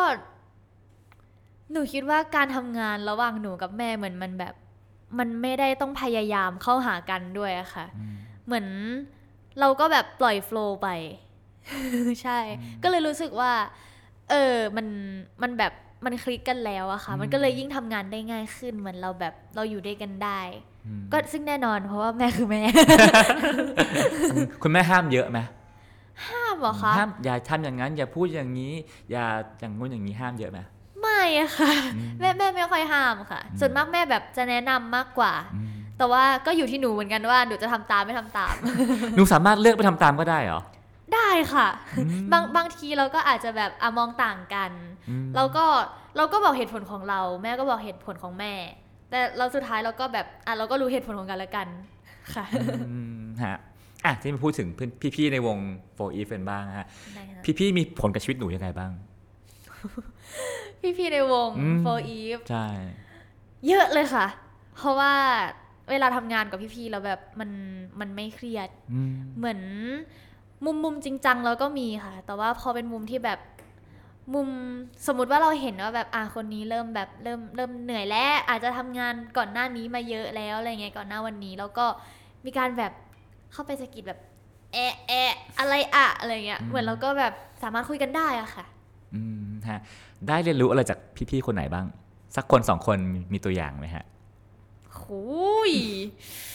[1.71, 4.55] หนูคิดว่าการทำงานระหว่างหนูกับแม่เหมือนมันแบบ
[5.19, 7.87] มันไม่ได้ต้องพยายามเข้าหากันด้วยอะค่ะ
[8.47, 8.67] เหมือน
[9.61, 10.89] เราก็แบบปล่อยโฟลว์ไป
[12.23, 12.39] ใช่
[12.83, 13.53] ก็เลยรู้สึกว่า
[14.31, 14.87] เออมัน
[15.43, 15.73] มันแบบ
[16.05, 20.41] มันคลิกกันแล้วอะค่ะ มันก็เลยยิ่งทำงานได้ง่ายขึ้นเหมือนเราแบบเราอยู่ด้วยกันได้
[20.87, 22.63] อืมก็ซึ่งแน่นอนเพราะว่าแม่คือแม่
[24.63, 25.39] คุณแม่ห้ามเยอะไหม
[26.29, 28.73] ห้ามเหรอคะห้ามอย่าทำอย่างนั้น อย่าพูดอย่างนี้
[29.11, 29.25] อย่า
[29.61, 30.59] อย่างงู้นอย่างนี้ห้ามเยอะไหม
[31.01, 31.73] ไม่อะค่ะ
[32.21, 38.55] แม่แม่ไม่ค่อยห้ามค่ะ ส่วนมากแม่แบบจะแนะนำมากกว่าอืมแต่ว่าก็อยู่ที่หนูเหมือนกันว่าหนูจะทำตามไม่ทำตาม
[39.17, 40.61] หนูสามารถเลือกไปทำตามก็ได้เหรอ
[41.15, 41.69] ได้ค่ะ
[42.33, 44.71] บางบางทีเราก็อาจจะแบบอะมองต่างกัน
[45.11, 45.67] อืมเราก็
[46.17, 48.55] เราก็บอกเหตุผลของเรา แม่ก็บอกเหตุผลของแม่
[49.11, 51.69] แต่เราสุดท้ายเราก็แบบอะเราก็รู้เหตุผลของกันและกัน
[52.35, 52.45] ค่ะ
[52.91, 53.57] อืมฮะ
[54.05, 55.59] อะที่มาพูดถึงเพื่อนพี่ๆในวง
[55.95, 58.93] โฟอีฟเป็นบ้างฮะได้ค่ะพี่ๆมีผลกับชีวิตหนูยังไงบ้าง
[60.99, 62.67] พี่ๆในวงอืม for eve ใช่
[63.69, 64.27] เยอะเลยค่ะ
[64.77, 65.15] เพราะว่า
[65.91, 67.51] เวลาทำงานกับพี่ๆแล้วแบบมัน
[68.01, 69.61] มันไม่เครียดอืมเหมือน
[70.65, 73.39] มุมมุมจริงจังเราก็มีค่ะ แต่ว่าพอเป็นมุมที่แบบ
[74.35, 74.49] มุม
[75.07, 81.87] สมมติว่าเราเห็นว่าแบบอะคนนี้เริ่มแบบเริ่มเริ่มเหนื่อยแล้วอาจจะทำงานก่อนหน้านี้มาเยอะแล้วอะไรเงี้ยก่อนหน้าวันนี้ แล้วก็
[82.45, 82.93] มีการแบบ
[83.53, 84.19] เข้าไปสะกิดแบบ
[84.73, 88.65] แอะแอะอะไรอะอะไรเงี้ยเหมือนเราก็แบบสามารถคุยกันได้อะค่ะ
[89.15, 89.81] อืมฮะ
[90.29, 90.99] ได้เรียนรู้อะไรจาก
[91.31, 91.87] พี่ๆคนไหนบ้าง
[92.37, 94.05] สักคนสองคนมีมีตัวอย่างไหมฮะ
[94.95, 96.50] โอ้ยโ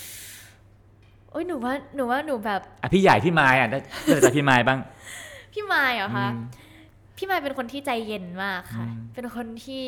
[1.35, 4.79] อ้ยหนูว่าหนูว่าหนูแบบอะพี่ใหญ่พี่ไม้อะได้ได้จากพี่ไม้บ้าง
[5.53, 6.45] พี่มายเหรอคะอืม
[7.17, 9.85] พี่มายเป็นคนที่ใจเย็นมากค่ะ อืม เป็นคนที่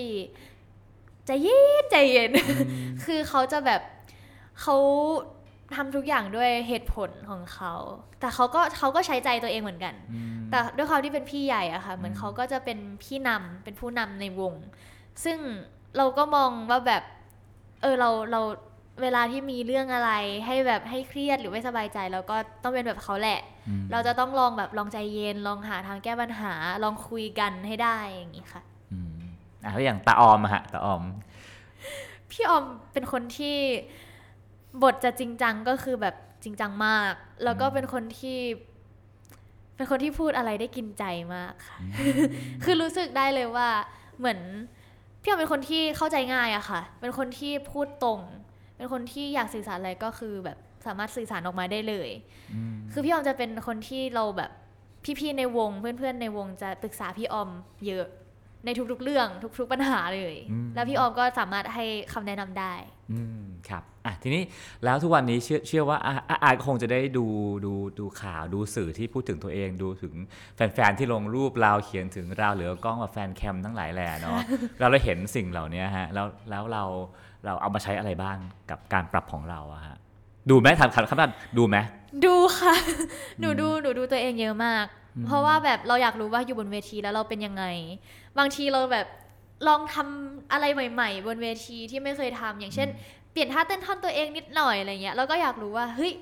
[1.26, 2.32] ใจเย็นใจเย็น
[3.06, 3.82] คือเขาจะแบบ
[4.62, 4.76] เขา
[5.76, 7.74] ทำทุกอย่างด้วยเหตุผลของเขา
[8.20, 14.54] แต่เขาก็เขาก็ใช้ใจตัวเองเหมือนกัน อืม แต่ด้วยความที่เป็นพี่ใหญ่อะค่ะ เหมือนอืม เขาก็จะเป็นพี่นำเป็นผู้นำในวง
[15.24, 15.38] ซึ่ง
[15.98, 17.04] เราก็มองว่าแบบ
[17.82, 18.42] เออเราเรา
[19.02, 20.12] เวลาที่มีเรื่องอะไร
[20.46, 29.18] ให้แบบให้เครียดหรือไม่สบายใจเราก็ต้องเป็นแบบเขาแหละอืมเราจะต้องลองแบบลองใจเย็นลองหาทางแก้ปัญหาลองคุยกันให้ได้อย่างนี้ค่ะอืม
[29.64, 31.04] อะแล้วอย่างตาออมอะฮะตาออม
[32.32, 33.58] พี่ออมเป็นคนที่
[34.84, 38.40] บทจะจริงจังก็คือแบบจริงจังมาก แล้วก็เป็นคนที่
[39.76, 41.04] เป็นคนที่พูดอะไรได้กินใจ
[41.36, 41.78] มากค่ะ
[42.64, 43.70] คือรู้สึกได้เลยว่า
[44.20, 44.40] เหมือน
[45.22, 48.20] พี่ออมเป็นคนที่เข้าใจง่ายอะค่ะ เป็นคนที่พูดตรง
[48.78, 52.10] เป็นคนที่อยากสื่อสารอะไรก็คือแบบสามารถสื่อสารออกมาได้เลย
[52.54, 54.52] อืมคือพี่ออมจะเป็นคนที่เราแบบ
[55.20, 57.50] พี่ๆในวงเพื่อนๆในวงจะปรึกษาพี่ออม
[57.88, 58.06] เยอะ
[58.66, 59.28] ในทุกๆเรื่อง
[59.60, 60.36] ทุก ๆปัญหาเลย
[60.76, 62.74] แล้วพี่ออมก็สามารถให้คำแนะนำได้
[63.12, 64.44] อืมครับอะทีนี้
[64.84, 67.26] แล้วทุกวันนี้เชื่อเชื่อว่าอาอาอาคงจะได้ดู
[67.66, 70.14] ดูดูข่าวดูสื่อที่พูดถึงตัวเอง ดูถึง
[70.56, 74.40] แฟนๆที่ลงรูปเราเขียนถึงเราหรือกล้องกับแฟนแคมทั้งหลายแหล่เนาะ
[74.80, 76.84] เราได้เห็นสิ่งเหล่านี้ฮะแล้วแล้วเรา
[77.46, 78.38] เราเอามาใช้อะไรบ้าง
[78.70, 79.98] กับการปรับของเราอะฮะ
[80.50, 81.78] ดูไหมถามคำคำนั้นดูไหม
[82.26, 82.76] ดูค่ะ
[83.40, 84.86] หนูดูหนูดูตัวเองเยอะมาก
[85.26, 87.64] เพราะว่าแบบเราอยากรู้ว่าอยู่บนเวทีแล้วเราเป็นยังไง
[88.38, 89.08] บางทีเราแบบ
[89.68, 92.88] ลองทำอะไรใหม่ ๆ บนเวทีที่ไม่เคยทำอย่างเช่น
[93.32, 96.14] เปลี่ยนท่าเต้นท่อนตัวเองนิดหน่อยอะไรเงี้ยเราก็อยากรู้ว่าเฮ้ย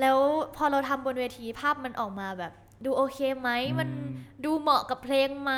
[0.00, 0.18] แล้ว
[0.56, 2.52] พอเราทำบนเวทีภาพมันออกมาแบบ
[2.84, 3.88] ดูโอเคไหมมัน
[4.44, 5.52] ดูเหมาะกับเพลงไหม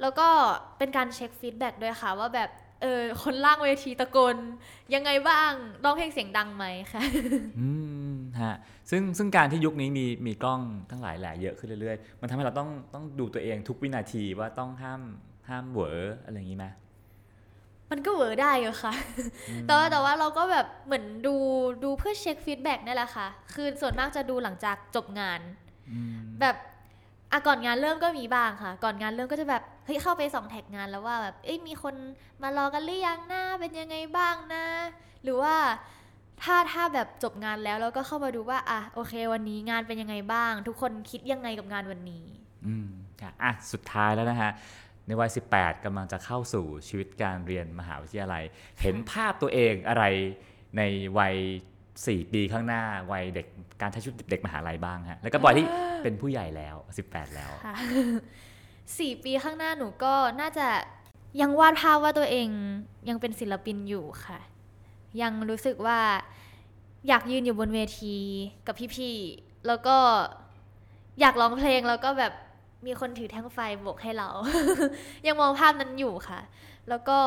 [0.00, 0.28] แล้วก็
[0.78, 2.50] เป็นการเช็คฟีดแบ็กด้วยค่ะว่าแบบ
[2.82, 4.36] เออคนล่างเวทีตะโกน
[4.94, 5.52] ยังไงบ้าง
[5.84, 7.02] ร้องเพลงเสียงดังไหมค่ะ
[7.58, 7.68] อื
[8.10, 8.54] มฮะ
[8.90, 10.60] ซึ่งซึ่งการที่ยุคนี้มีมีกล้อง
[10.90, 15.00] ทั้งหลายแหล่เยอะขึ้นเรื่อยๆ มันทำให้เราต้องต้องดูตัวเองทุกวินาทีว่าต้องห้าม
[15.48, 16.66] ห้ามเหวออะไรอย่างนี้ไหม
[17.90, 18.92] มันก็เวอร์ได้อยู่ค่ะ
[19.66, 21.34] แต่ว่าแต่ว่าเราก็แบบเหมือนดู
[21.84, 25.40] ดูเพื่อเช็ค feedback นั่นแหละค่ะ คือส่วนมากจะดูหลังจากจบงาน
[25.90, 26.56] อืมแบบ
[27.32, 31.94] อะก่อนงานเริ่มก็มีบ้างค่ะ ก่อนงานเริ่มก็จะแบบเฮ้ยเข้าไปส่อง tag งานแล้วว่าแบบเอ้ยมีคน
[32.42, 34.64] มารอกันหรือยังนะเป็นยังไงบ้างนะ
[35.22, 35.54] หรือว่า
[36.42, 42.24] ถ้าถ้าแบบจบงานแล้วเราก็เข้ามาดูว่าอะโอเค วันนี้งานเป็นยังไงบ้าง ทุกคนคิดยังไงกับงานวันนี้
[42.66, 42.88] อืม
[43.20, 44.50] ค่ะอะสุดท้ายแล้วนะฮะ
[45.06, 48.44] ในวัย 18กำลังจะเข้าสู่ชีวิตการเรียนมหาวิทยาลัย
[48.80, 50.04] เห็นภาพตัวเองอะไร
[50.76, 50.82] ใน
[51.18, 51.36] วัย
[52.04, 52.82] 4 ปีข้างหน้า
[53.12, 53.46] วัยเด็ก
[53.80, 55.66] การใช้ชีวิตเด็กมหาลัยบ้างฮะแล้วก็บอยที่
[56.02, 56.76] เป็นผู้ใหญ่แล้ว
[57.06, 57.74] 18 แล้วค่ะ
[58.98, 60.66] สี่ปีข้างหน้าหนูก็น่าจะ
[61.40, 62.48] ยังวาดภาพว่าตัวเอง
[63.08, 64.38] ยังเป็นศิลปินอยู่ค่ะ
[65.22, 66.00] ยังรู้สึกว่า
[67.08, 68.16] อยากยืนอยู่บนเวที
[68.66, 69.96] กับพี่ๆแล้วก็
[71.20, 72.32] อยากร้องเพลงแล้วก็แบบ
[72.86, 74.28] มีคนถือแท่งไฟโบกให้เรา
[75.26, 76.40] ยังมองภาพนั้นอยู่ค่ะ
[76.88, 77.18] แล้วก็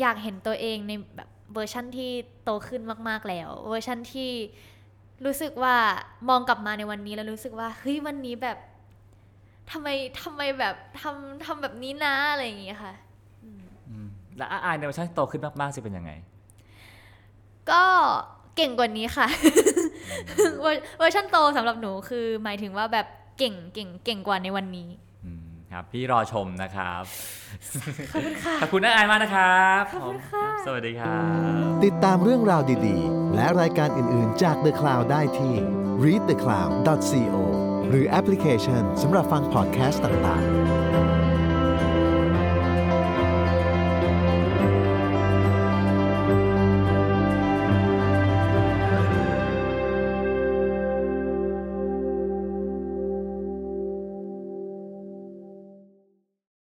[0.00, 2.10] อยากเห็นตัวเองในแบบ เวอร์ชั่นที่
[2.44, 4.30] โตขึ้นมากๆแล้ว เวอร์ชั่นที่
[5.24, 5.76] รู้สึกว่า
[6.28, 8.58] มองกลับมาในวันนี้แล้วรู้สึกว่าเฮ้ยวันนี้แบบ
[9.70, 9.88] ทำไม
[10.22, 12.94] ทำไมแบบทำทำแบบนี้นะอะไรอย่างเงี้ยค่ะ
[13.44, 16.12] อืมแล้วอ๊ะอายในเวอร์ชันที่โตขึ้นมากๆจะเป็นยังไง
[17.70, 17.82] ก็
[18.56, 19.26] เก่งกว่านี้ค่ะ
[20.60, 23.06] เวอร์เวอร์ชันโตสำหรับหนูคือหมายถึงว่าแบบ
[23.38, 25.07] เก่งเก่งเก่งกว่าในวันนี้อืม
[25.72, 27.02] ครับ พี่รอชมนะครับ
[28.12, 35.54] ขอบคุณค่ะ ขอบคุณอ๊ะอายมากนะครับขอบคุณค่ะสวัสดีครับ ติดตามเรื่องราวดีๆ และรายการอื่นๆจาก The Cloud ได้ที่
[36.04, 37.36] readthecloud.co
[37.88, 40.67] หรือแอปพลิเคชันสำหรับฟังพอดแคสต์ต่างๆ